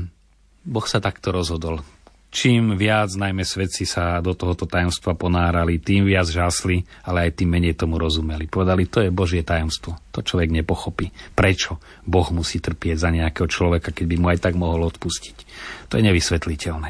Boh 0.63 0.87
sa 0.87 1.03
takto 1.03 1.35
rozhodol 1.35 1.83
čím 2.29 2.77
viac 2.77 3.09
najmä 3.13 3.41
svedci 3.41 3.89
sa 3.89 4.21
do 4.21 4.37
tohoto 4.37 4.69
tajomstva 4.69 5.17
ponárali, 5.17 5.81
tým 5.81 6.05
viac 6.05 6.29
žasli, 6.29 6.85
ale 7.05 7.29
aj 7.29 7.41
tým 7.41 7.49
menej 7.49 7.73
tomu 7.77 7.97
rozumeli. 7.97 8.45
Povedali, 8.45 8.85
to 8.85 9.01
je 9.01 9.09
Božie 9.09 9.41
tajomstvo. 9.41 9.97
To 10.13 10.21
človek 10.21 10.53
nepochopí. 10.53 11.09
Prečo 11.33 11.81
Boh 12.05 12.29
musí 12.29 12.61
trpieť 12.61 12.97
za 13.01 13.09
nejakého 13.09 13.49
človeka, 13.49 13.89
keď 13.91 14.05
by 14.05 14.15
mu 14.21 14.27
aj 14.29 14.39
tak 14.45 14.53
mohol 14.55 14.87
odpustiť. 14.87 15.37
To 15.89 15.97
je 15.97 16.05
nevysvetliteľné. 16.05 16.89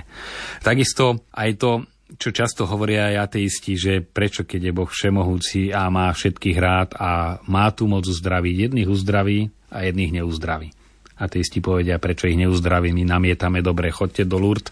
Takisto 0.60 1.24
aj 1.32 1.50
to, 1.56 1.72
čo 2.20 2.30
často 2.36 2.68
hovoria 2.68 3.14
aj 3.14 3.32
ateisti, 3.32 3.80
že 3.80 3.94
prečo 4.04 4.44
keď 4.44 4.70
je 4.70 4.76
Boh 4.76 4.90
všemohúci 4.90 5.72
a 5.72 5.88
má 5.88 6.12
všetkých 6.12 6.58
rád 6.58 6.90
a 7.00 7.40
má 7.48 7.70
tu 7.72 7.88
moc 7.88 8.04
uzdraviť, 8.04 8.56
jedných 8.70 8.90
uzdraví 8.90 9.48
a 9.70 9.86
jedných 9.86 10.20
neuzdraví. 10.20 10.79
Ateisti 11.20 11.60
povedia, 11.60 12.00
prečo 12.00 12.32
ich 12.32 12.40
neuzdraví, 12.40 12.96
my 12.96 13.04
namietame 13.04 13.60
dobre, 13.60 13.92
chodte 13.92 14.24
do 14.24 14.40
Lourdes 14.40 14.72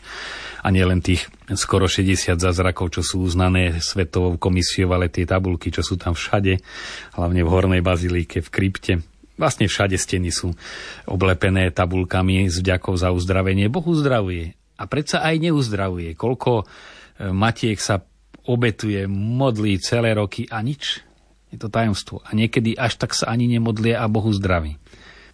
a 0.64 0.72
nielen 0.74 1.04
tých 1.04 1.28
skoro 1.54 1.86
60 1.86 2.40
zázrakov, 2.40 2.96
čo 2.96 3.02
sú 3.06 3.28
uznané 3.28 3.84
svetovou 3.84 4.40
komisiou, 4.40 4.92
ale 4.96 5.12
tie 5.12 5.28
tabulky, 5.28 5.70
čo 5.70 5.86
sú 5.86 6.00
tam 6.00 6.16
všade, 6.16 6.60
hlavne 7.20 7.42
v 7.44 7.52
Hornej 7.52 7.82
bazilíke, 7.84 8.42
v 8.42 8.50
krypte. 8.50 8.94
Vlastne 9.38 9.70
všade 9.70 9.96
steny 10.02 10.34
sú 10.34 10.58
oblepené 11.06 11.70
tabulkami 11.70 12.50
s 12.50 12.58
vďakou 12.58 12.98
za 12.98 13.14
uzdravenie. 13.14 13.70
Boh 13.70 13.86
uzdravuje. 13.86 14.58
A 14.82 14.84
predsa 14.90 15.22
aj 15.22 15.38
neuzdravuje. 15.46 16.18
Koľko 16.18 16.66
e, 16.66 16.66
matiek 17.30 17.78
sa 17.78 18.02
obetuje, 18.50 19.06
modlí 19.06 19.78
celé 19.78 20.18
roky 20.18 20.50
a 20.50 20.58
nič. 20.66 21.06
Je 21.54 21.58
to 21.62 21.70
tajomstvo. 21.70 22.26
A 22.26 22.34
niekedy 22.34 22.74
až 22.74 22.98
tak 22.98 23.14
sa 23.14 23.30
ani 23.30 23.46
nemodlie 23.46 23.94
a 23.94 24.10
Bohu 24.10 24.34
zdraví. 24.34 24.82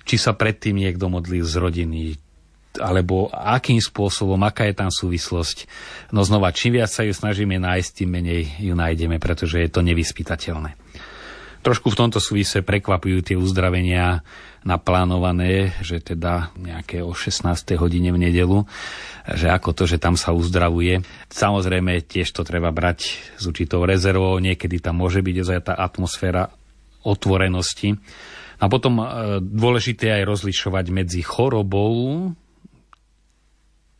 Či 0.03 0.15
sa 0.19 0.35
predtým 0.35 0.75
niekto 0.79 1.07
modlil 1.07 1.47
z 1.47 1.55
rodiny, 1.59 2.19
alebo 2.81 3.29
akým 3.29 3.77
spôsobom, 3.77 4.39
aká 4.43 4.65
je 4.67 4.75
tam 4.75 4.89
súvislosť. 4.89 5.69
No 6.09 6.25
znova, 6.25 6.51
čím 6.55 6.81
viac 6.81 6.89
sa 6.89 7.05
ju 7.05 7.13
snažíme 7.13 7.55
nájsť, 7.61 7.89
tým 7.93 8.09
menej 8.09 8.41
ju 8.59 8.73
nájdeme, 8.73 9.21
pretože 9.21 9.61
je 9.61 9.69
to 9.69 9.85
nevyspytateľné. 9.85 10.75
Trošku 11.63 11.95
v 11.95 11.99
tomto 11.99 12.19
súvise 12.19 12.59
prekvapujú 12.59 13.23
tie 13.23 13.39
uzdravenia 13.39 14.19
naplánované, 14.67 15.71
že 15.79 16.03
teda 16.03 16.51
nejaké 16.59 16.99
o 16.99 17.15
16. 17.15 17.79
hodine 17.79 18.11
v 18.11 18.19
nedelu, 18.27 18.67
že 19.31 19.47
ako 19.47 19.71
to, 19.71 19.83
že 19.87 19.95
tam 19.95 20.19
sa 20.19 20.35
uzdravuje. 20.35 21.07
Samozrejme, 21.31 22.03
tiež 22.03 22.35
to 22.35 22.43
treba 22.43 22.67
brať 22.75 23.15
s 23.39 23.43
určitou 23.47 23.87
rezervou, 23.87 24.35
niekedy 24.43 24.83
tam 24.83 24.99
môže 24.99 25.23
byť 25.23 25.35
ozaj 25.39 25.59
tá 25.71 25.73
atmosféra 25.79 26.51
otvorenosti. 27.07 27.95
A 28.63 28.71
potom 28.71 29.03
e, 29.03 29.05
dôležité 29.43 30.15
aj 30.15 30.23
rozlišovať 30.23 30.85
medzi 30.95 31.19
chorobou, 31.19 32.31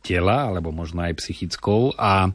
tela, 0.04 0.52
alebo 0.52 0.68
možno 0.68 1.00
aj 1.00 1.16
psychickou 1.16 1.96
a 1.96 2.28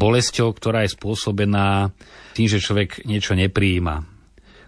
bolesťou, 0.00 0.56
ktorá 0.56 0.88
je 0.88 0.96
spôsobená 0.96 1.92
tým, 2.32 2.48
že 2.48 2.64
človek 2.64 3.04
niečo 3.04 3.36
nepríjima. 3.36 4.08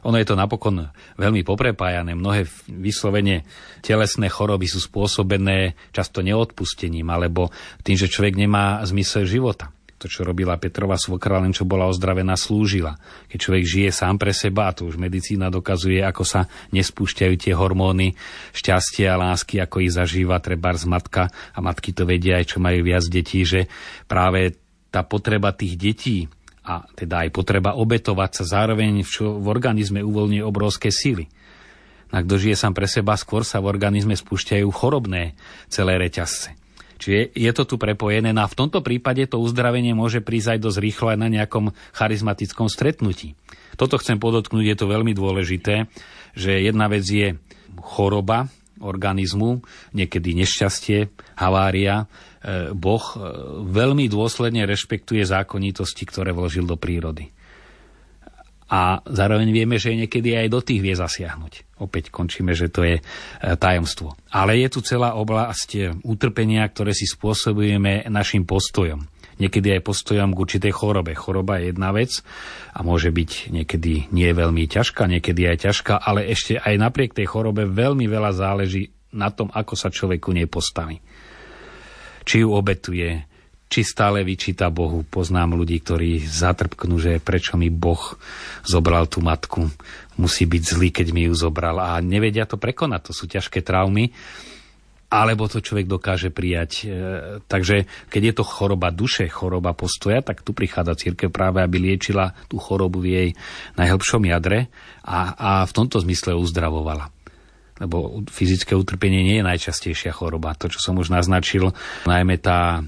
Ono 0.04 0.18
je 0.18 0.26
to 0.28 0.36
napokon 0.36 0.92
veľmi 1.16 1.46
poprepájané. 1.46 2.12
Mnohé 2.12 2.44
vyslovene 2.68 3.48
telesné 3.80 4.28
choroby 4.28 4.68
sú 4.68 4.84
spôsobené 4.84 5.78
často 5.94 6.20
neodpustením 6.20 7.08
alebo 7.08 7.48
tým, 7.86 7.96
že 7.96 8.10
človek 8.12 8.36
nemá 8.36 8.84
zmysel 8.84 9.24
života 9.24 9.72
to, 10.02 10.10
čo 10.10 10.26
robila 10.26 10.58
Petrova 10.58 10.98
svokra, 10.98 11.38
len 11.38 11.54
čo 11.54 11.62
bola 11.62 11.86
ozdravená, 11.86 12.34
slúžila. 12.34 12.98
Keď 13.30 13.38
človek 13.38 13.64
žije 13.64 13.90
sám 13.94 14.18
pre 14.18 14.34
seba, 14.34 14.74
to 14.74 14.90
už 14.90 14.98
medicína 14.98 15.46
dokazuje, 15.46 16.02
ako 16.02 16.26
sa 16.26 16.50
nespúšťajú 16.74 17.34
tie 17.38 17.54
hormóny 17.54 18.18
šťastia 18.50 19.14
a 19.14 19.20
lásky, 19.30 19.62
ako 19.62 19.86
ich 19.86 19.94
zažíva 19.94 20.42
treba 20.42 20.74
z 20.74 20.90
matka, 20.90 21.30
a 21.30 21.58
matky 21.62 21.94
to 21.94 22.02
vedia 22.02 22.42
aj, 22.42 22.50
čo 22.50 22.58
majú 22.58 22.82
viac 22.82 23.06
detí, 23.06 23.46
že 23.46 23.70
práve 24.10 24.58
tá 24.90 25.06
potreba 25.06 25.54
tých 25.54 25.78
detí 25.78 26.18
a 26.66 26.82
teda 26.94 27.26
aj 27.26 27.30
potreba 27.30 27.78
obetovať 27.78 28.42
sa 28.42 28.44
zároveň 28.58 29.02
v, 29.02 29.10
čo, 29.10 29.38
v 29.38 29.46
organizme 29.46 30.02
uvoľňuje 30.02 30.42
obrovské 30.42 30.90
síly. 30.90 31.30
A 32.12 32.20
kto 32.20 32.36
žije 32.36 32.60
sám 32.60 32.76
pre 32.76 32.84
seba, 32.84 33.16
skôr 33.16 33.40
sa 33.42 33.58
v 33.62 33.72
organizme 33.72 34.12
spúšťajú 34.12 34.68
chorobné 34.68 35.32
celé 35.72 35.96
reťazce. 35.96 36.61
Čiže 37.02 37.34
je 37.34 37.50
to 37.50 37.66
tu 37.66 37.74
prepojené 37.82 38.30
no 38.30 38.46
a 38.46 38.52
v 38.52 38.54
tomto 38.54 38.78
prípade 38.78 39.26
to 39.26 39.42
uzdravenie 39.42 39.90
môže 39.90 40.22
prísť 40.22 40.54
aj 40.54 40.58
dosť 40.62 40.78
rýchlo 40.78 41.06
aj 41.10 41.18
na 41.18 41.28
nejakom 41.34 41.74
charizmatickom 41.98 42.70
stretnutí. 42.70 43.34
Toto 43.74 43.98
chcem 43.98 44.22
podotknúť, 44.22 44.62
je 44.70 44.76
to 44.78 44.86
veľmi 44.86 45.10
dôležité, 45.10 45.90
že 46.38 46.62
jedna 46.62 46.86
vec 46.86 47.02
je 47.02 47.34
choroba 47.82 48.46
organizmu, 48.78 49.66
niekedy 49.94 50.38
nešťastie, 50.38 51.10
havária. 51.38 52.06
E, 52.42 52.70
boh 52.70 53.02
e, 53.02 53.16
veľmi 53.66 54.06
dôsledne 54.06 54.62
rešpektuje 54.66 55.26
zákonitosti, 55.26 56.06
ktoré 56.06 56.30
vložil 56.30 56.66
do 56.66 56.78
prírody 56.78 57.34
a 58.72 59.04
zároveň 59.04 59.52
vieme, 59.52 59.76
že 59.76 59.92
niekedy 59.92 60.32
aj 60.32 60.48
do 60.48 60.64
tých 60.64 60.80
vie 60.80 60.96
zasiahnuť. 60.96 61.71
Opäť 61.82 62.14
končíme, 62.14 62.54
že 62.54 62.70
to 62.70 62.86
je 62.86 62.96
e, 62.98 63.02
tajomstvo. 63.58 64.14
Ale 64.30 64.54
je 64.62 64.68
tu 64.70 64.80
celá 64.86 65.18
oblasť 65.18 65.70
e, 65.74 65.80
utrpenia, 66.06 66.62
ktoré 66.70 66.94
si 66.94 67.10
spôsobujeme 67.10 68.06
našim 68.06 68.46
postojom. 68.46 69.02
niekedy 69.42 69.74
aj 69.74 69.82
postojom 69.82 70.30
k 70.30 70.42
určitej 70.46 70.72
chorobe. 70.72 71.18
Choroba 71.18 71.58
je 71.58 71.74
jedna 71.74 71.90
vec 71.90 72.22
a 72.70 72.86
môže 72.86 73.10
byť 73.10 73.50
niekedy 73.50 74.14
nie 74.14 74.30
veľmi 74.30 74.70
ťažká, 74.70 75.10
niekedy 75.10 75.50
aj 75.50 75.66
ťažká, 75.66 75.94
ale 75.98 76.30
ešte 76.30 76.62
aj 76.62 76.78
napriek 76.78 77.10
tej 77.10 77.26
chorobe 77.26 77.66
veľmi 77.66 78.06
veľa 78.06 78.30
záleží 78.30 78.94
na 79.10 79.34
tom, 79.34 79.50
ako 79.50 79.74
sa 79.74 79.90
človeku 79.90 80.30
nej 80.30 80.46
postaví. 80.46 81.02
Či 82.22 82.46
ju 82.46 82.54
obetuje, 82.54 83.26
či 83.72 83.88
stále 83.88 84.20
vyčíta 84.20 84.68
Bohu. 84.68 85.00
Poznám 85.00 85.56
ľudí, 85.56 85.80
ktorí 85.80 86.20
zatrpknú, 86.20 87.00
že 87.00 87.24
prečo 87.24 87.56
mi 87.56 87.72
Boh 87.72 88.20
zobral 88.68 89.08
tú 89.08 89.24
matku. 89.24 89.72
Musí 90.20 90.44
byť 90.44 90.62
zlý, 90.62 90.88
keď 90.92 91.06
mi 91.16 91.24
ju 91.24 91.32
zobral. 91.32 91.80
A 91.80 91.96
nevedia 92.04 92.44
to 92.44 92.60
prekonať. 92.60 93.08
To 93.08 93.12
sú 93.16 93.24
ťažké 93.24 93.64
traumy 93.64 94.12
alebo 95.12 95.44
to 95.44 95.60
človek 95.60 95.84
dokáže 95.84 96.32
prijať. 96.32 96.70
E, 96.72 96.84
takže 97.44 97.84
keď 98.08 98.22
je 98.32 98.34
to 98.40 98.44
choroba 98.48 98.88
duše, 98.88 99.28
choroba 99.28 99.76
postoja, 99.76 100.24
tak 100.24 100.40
tu 100.40 100.56
prichádza 100.56 100.96
církev 100.96 101.28
práve, 101.28 101.60
aby 101.60 101.76
liečila 101.76 102.32
tú 102.48 102.56
chorobu 102.56 103.04
v 103.04 103.08
jej 103.12 103.28
najhlbšom 103.76 104.24
jadre 104.24 104.72
a, 105.04 105.36
a 105.36 105.50
v 105.68 105.72
tomto 105.76 106.00
zmysle 106.00 106.32
uzdravovala 106.32 107.12
lebo 107.82 108.22
fyzické 108.30 108.78
utrpenie 108.78 109.26
nie 109.26 109.36
je 109.42 109.48
najčastejšia 109.48 110.14
choroba. 110.14 110.54
To, 110.54 110.70
čo 110.70 110.78
som 110.78 111.02
už 111.02 111.10
naznačil, 111.10 111.74
najmä 112.06 112.38
tá 112.38 112.86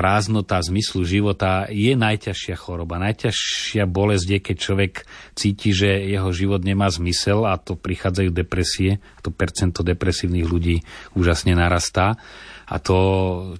prázdnota 0.00 0.56
zmyslu 0.64 1.04
života 1.04 1.68
je 1.68 1.92
najťažšia 1.92 2.56
choroba. 2.56 2.96
Najťažšia 3.04 3.84
bolesť 3.84 4.26
je, 4.32 4.38
keď 4.40 4.56
človek 4.56 4.92
cíti, 5.36 5.76
že 5.76 5.92
jeho 6.08 6.32
život 6.32 6.64
nemá 6.64 6.88
zmysel 6.88 7.44
a 7.44 7.60
to 7.60 7.76
prichádzajú 7.76 8.32
depresie. 8.32 9.04
To 9.20 9.28
percento 9.28 9.84
depresívnych 9.84 10.48
ľudí 10.48 10.80
úžasne 11.12 11.52
narastá. 11.52 12.16
A 12.64 12.80
to 12.80 12.96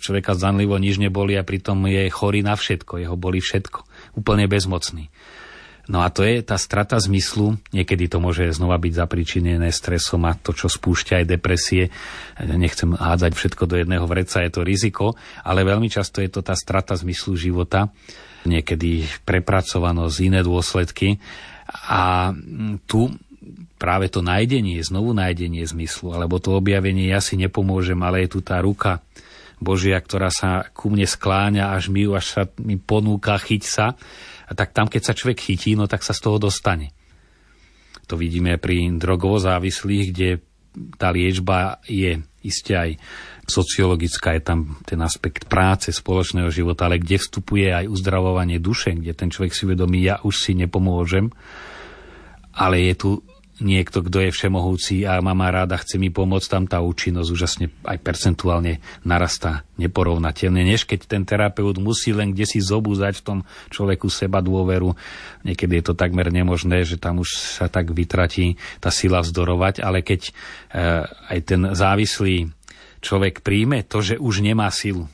človeka 0.00 0.32
zanlivo 0.32 0.80
nič 0.80 0.96
neboli 0.96 1.36
a 1.36 1.44
pritom 1.44 1.84
je 1.84 2.08
chorý 2.08 2.40
na 2.40 2.56
všetko. 2.56 3.04
Jeho 3.04 3.20
boli 3.20 3.44
všetko. 3.44 3.84
Úplne 4.16 4.48
bezmocný. 4.48 5.12
No 5.90 6.06
a 6.06 6.08
to 6.14 6.22
je 6.22 6.38
tá 6.46 6.54
strata 6.54 6.94
zmyslu, 7.02 7.58
niekedy 7.74 8.06
to 8.06 8.22
môže 8.22 8.46
znova 8.54 8.78
byť 8.78 8.92
zapričinené 8.94 9.74
stresom 9.74 10.22
a 10.22 10.38
to, 10.38 10.54
čo 10.54 10.70
spúšťa 10.70 11.18
aj 11.18 11.26
depresie. 11.26 11.90
Nechcem 12.38 12.94
hádzať 12.94 13.34
všetko 13.34 13.66
do 13.66 13.74
jedného 13.74 14.06
vreca, 14.06 14.46
je 14.46 14.54
to 14.54 14.62
riziko, 14.62 15.18
ale 15.42 15.66
veľmi 15.66 15.90
často 15.90 16.22
je 16.22 16.30
to 16.30 16.46
tá 16.46 16.54
strata 16.54 16.94
zmyslu 16.94 17.34
života, 17.34 17.90
niekedy 18.46 19.02
prepracovanosť, 19.26 20.16
iné 20.22 20.46
dôsledky. 20.46 21.18
A 21.90 22.30
tu 22.86 23.10
práve 23.74 24.06
to 24.14 24.22
nájdenie, 24.22 24.78
znovu 24.86 25.10
nájdenie 25.10 25.66
zmyslu, 25.66 26.14
alebo 26.14 26.38
to 26.38 26.54
objavenie, 26.54 27.10
ja 27.10 27.18
si 27.18 27.34
nepomôžem, 27.34 27.98
ale 27.98 28.30
je 28.30 28.38
tu 28.38 28.40
tá 28.46 28.62
ruka 28.62 29.02
Božia, 29.58 29.98
ktorá 29.98 30.30
sa 30.30 30.70
ku 30.70 30.88
mne 30.88 31.04
skláňa, 31.04 31.74
až 31.74 31.90
mi, 31.90 32.06
až 32.06 32.26
sa 32.30 32.42
mi 32.62 32.78
ponúka, 32.78 33.34
chyť 33.36 33.62
sa 33.66 33.86
tak 34.54 34.74
tam, 34.74 34.90
keď 34.90 35.02
sa 35.02 35.16
človek 35.16 35.38
chytí, 35.38 35.78
no 35.78 35.86
tak 35.86 36.02
sa 36.02 36.14
z 36.14 36.20
toho 36.26 36.38
dostane. 36.42 36.90
To 38.10 38.18
vidíme 38.18 38.58
pri 38.58 38.90
drogovo 38.98 39.38
závislých, 39.38 40.06
kde 40.10 40.28
tá 40.98 41.10
liečba 41.10 41.82
je 41.86 42.22
iste 42.46 42.74
aj 42.74 42.98
sociologická, 43.46 44.38
je 44.38 44.42
tam 44.42 44.78
ten 44.86 44.98
aspekt 45.02 45.50
práce, 45.50 45.90
spoločného 45.90 46.48
života, 46.54 46.86
ale 46.86 47.02
kde 47.02 47.18
vstupuje 47.18 47.74
aj 47.74 47.90
uzdravovanie 47.90 48.62
duše, 48.62 48.94
kde 48.94 49.12
ten 49.12 49.28
človek 49.28 49.50
si 49.50 49.66
uvedomí, 49.66 50.06
ja 50.06 50.22
už 50.22 50.34
si 50.38 50.52
nepomôžem, 50.54 51.34
ale 52.54 52.86
je 52.90 52.94
tu 52.94 53.10
niekto, 53.60 54.00
kto 54.00 54.28
je 54.28 54.30
všemohúci 54.34 55.04
a 55.04 55.20
má 55.20 55.36
ma 55.36 55.52
ráda, 55.52 55.76
chce 55.78 56.00
mi 56.00 56.08
pomôcť, 56.08 56.48
tam 56.48 56.64
tá 56.64 56.80
účinnosť 56.80 57.28
úžasne 57.30 57.66
aj 57.84 57.98
percentuálne 58.00 58.80
narastá 59.04 59.68
neporovnateľne, 59.76 60.64
než 60.64 60.84
keď 60.84 61.00
ten 61.06 61.22
terapeut 61.24 61.76
musí 61.80 62.12
len 62.12 62.32
kde 62.32 62.44
si 62.48 62.58
zobúzať 62.60 63.20
v 63.20 63.24
tom 63.24 63.38
človeku 63.72 64.08
seba 64.08 64.40
dôveru. 64.44 64.92
Niekedy 65.44 65.80
je 65.80 65.84
to 65.92 65.94
takmer 65.96 66.28
nemožné, 66.28 66.84
že 66.84 67.00
tam 67.00 67.20
už 67.20 67.60
sa 67.60 67.68
tak 67.68 67.92
vytratí 67.92 68.60
tá 68.80 68.88
sila 68.92 69.24
vzdorovať, 69.24 69.84
ale 69.84 70.04
keď 70.04 70.20
e, 70.28 70.32
aj 71.32 71.38
ten 71.44 71.60
závislý 71.72 72.52
človek 73.00 73.40
príjme 73.40 73.84
to, 73.84 74.04
že 74.04 74.20
už 74.20 74.44
nemá 74.44 74.68
silu, 74.68 75.08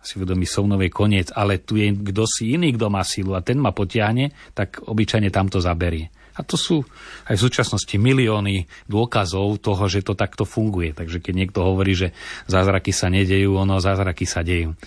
si 0.00 0.16
vedomí 0.16 0.48
som 0.48 0.64
nový 0.64 0.88
koniec, 0.88 1.28
ale 1.36 1.60
tu 1.60 1.76
je 1.76 1.92
kto 1.92 2.24
si 2.24 2.56
iný, 2.56 2.72
kto 2.72 2.88
má 2.88 3.04
silu 3.04 3.36
a 3.36 3.44
ten 3.44 3.60
ma 3.60 3.76
potiahne, 3.76 4.32
tak 4.56 4.80
obyčajne 4.80 5.28
tamto 5.28 5.60
zaberie. 5.60 6.08
A 6.38 6.46
to 6.46 6.54
sú 6.54 6.86
aj 7.26 7.34
v 7.34 7.44
súčasnosti 7.44 7.94
milióny 7.98 8.70
dôkazov 8.86 9.58
toho, 9.58 9.84
že 9.90 10.06
to 10.06 10.14
takto 10.14 10.46
funguje. 10.46 10.94
Takže 10.94 11.18
keď 11.18 11.34
niekto 11.34 11.66
hovorí, 11.66 11.98
že 11.98 12.14
zázraky 12.46 12.94
sa 12.94 13.10
nedejú, 13.10 13.58
ono 13.58 13.82
zázraky 13.82 14.22
sa 14.22 14.46
dejú. 14.46 14.78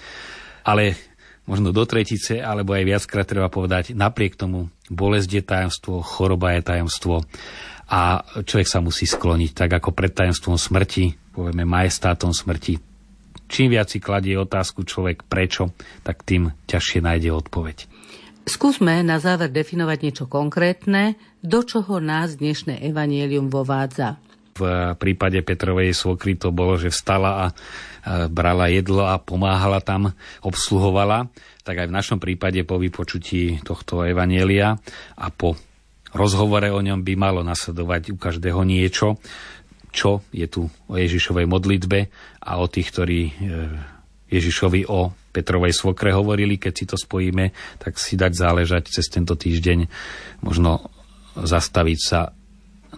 Ale 0.63 0.95
možno 1.43 1.75
do 1.75 1.83
tretice, 1.83 2.39
alebo 2.39 2.71
aj 2.71 2.87
viackrát 2.87 3.27
treba 3.27 3.51
povedať, 3.51 3.91
napriek 3.91 4.39
tomu 4.39 4.71
bolesť 4.87 5.29
je 5.35 5.43
tajomstvo, 5.43 5.93
choroba 5.99 6.55
je 6.55 6.61
tajomstvo 6.63 7.27
a 7.91 8.23
človek 8.47 8.67
sa 8.71 8.79
musí 8.79 9.03
skloniť, 9.03 9.51
tak 9.51 9.69
ako 9.75 9.91
pred 9.91 10.15
tajomstvom 10.15 10.55
smrti, 10.55 11.35
povieme 11.35 11.67
majestátom 11.67 12.31
smrti. 12.31 12.79
Čím 13.51 13.75
viac 13.75 13.91
si 13.91 13.99
kladie 13.99 14.39
otázku 14.39 14.87
človek 14.87 15.27
prečo, 15.27 15.75
tak 16.07 16.23
tým 16.23 16.55
ťažšie 16.71 17.03
nájde 17.03 17.35
odpoveď. 17.35 17.90
Skúsme 18.41 19.05
na 19.05 19.21
záver 19.21 19.53
definovať 19.53 19.97
niečo 20.01 20.25
konkrétne, 20.25 21.13
do 21.45 21.61
čoho 21.61 22.01
nás 22.01 22.41
dnešné 22.41 22.81
evanielium 22.81 23.53
vovádza. 23.53 24.17
V 24.57 24.65
prípade 24.97 25.39
Petrovej 25.45 25.93
svokry 25.93 26.35
to 26.35 26.49
bolo, 26.49 26.75
že 26.75 26.89
vstala 26.89 27.31
a 27.31 27.45
brala 28.27 28.67
jedlo 28.67 29.05
a 29.05 29.21
pomáhala 29.21 29.79
tam, 29.79 30.17
obsluhovala. 30.41 31.29
Tak 31.61 31.85
aj 31.85 31.87
v 31.87 31.97
našom 31.97 32.19
prípade 32.19 32.65
po 32.65 32.81
vypočutí 32.81 33.61
tohto 33.61 34.01
evanielia 34.01 34.73
a 35.15 35.29
po 35.29 35.53
rozhovore 36.11 36.67
o 36.73 36.81
ňom 36.81 37.05
by 37.05 37.13
malo 37.15 37.45
nasledovať 37.45 38.11
u 38.11 38.17
každého 38.17 38.61
niečo, 38.65 39.21
čo 39.93 40.25
je 40.33 40.49
tu 40.49 40.67
o 40.89 40.95
Ježišovej 40.97 41.45
modlitbe 41.45 41.99
a 42.41 42.51
o 42.57 42.65
tých, 42.67 42.89
ktorí 42.89 43.19
e, 43.27 43.31
Ježišovi 44.31 44.87
o 44.87 45.11
Petrovej 45.31 45.73
svokre 45.73 46.11
hovorili, 46.11 46.59
keď 46.59 46.73
si 46.75 46.85
to 46.85 46.99
spojíme, 46.99 47.55
tak 47.79 47.95
si 47.95 48.19
dať 48.19 48.31
záležať 48.35 48.91
cez 48.91 49.07
tento 49.07 49.39
týždeň, 49.39 49.87
možno 50.43 50.91
zastaviť 51.39 51.99
sa 51.99 52.35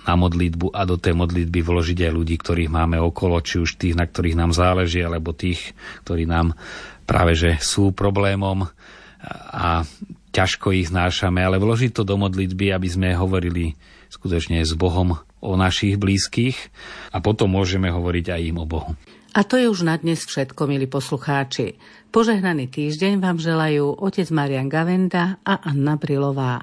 na 0.04 0.18
modlitbu 0.18 0.74
a 0.74 0.84
do 0.84 0.98
tej 0.98 1.16
modlitby 1.16 1.64
vložiť 1.64 2.10
aj 2.10 2.12
ľudí, 2.12 2.36
ktorých 2.42 2.74
máme 2.74 2.98
okolo, 3.00 3.40
či 3.40 3.62
už 3.62 3.78
tých, 3.80 3.96
na 3.96 4.10
ktorých 4.10 4.36
nám 4.36 4.52
záleží, 4.52 5.00
alebo 5.00 5.32
tých, 5.32 5.78
ktorí 6.04 6.28
nám 6.28 6.58
práve 7.06 7.38
že 7.38 7.62
sú 7.62 7.94
problémom 7.96 8.68
a 9.54 9.88
ťažko 10.36 10.76
ich 10.76 10.92
znášame, 10.92 11.40
ale 11.40 11.62
vložiť 11.62 11.94
to 11.96 12.04
do 12.04 12.20
modlitby, 12.20 12.74
aby 12.74 12.90
sme 12.90 13.16
hovorili 13.16 13.78
skutočne 14.12 14.60
s 14.66 14.76
Bohom 14.76 15.16
o 15.40 15.52
našich 15.56 15.96
blízkych 15.96 16.58
a 17.14 17.24
potom 17.24 17.54
môžeme 17.54 17.88
hovoriť 17.88 18.26
aj 18.34 18.42
im 18.44 18.58
o 18.60 18.66
Bohu. 18.68 18.92
A 19.34 19.42
to 19.42 19.58
je 19.58 19.66
už 19.66 19.82
na 19.82 19.98
dnes 19.98 20.22
všetko, 20.22 20.70
milí 20.70 20.86
poslucháči. 20.86 21.82
Požehnaný 22.14 22.70
týždeň 22.70 23.18
vám 23.18 23.42
želajú 23.42 23.98
otec 23.98 24.30
Marian 24.30 24.70
Gavenda 24.70 25.42
a 25.42 25.66
Anna 25.66 25.98
Brilová. 25.98 26.62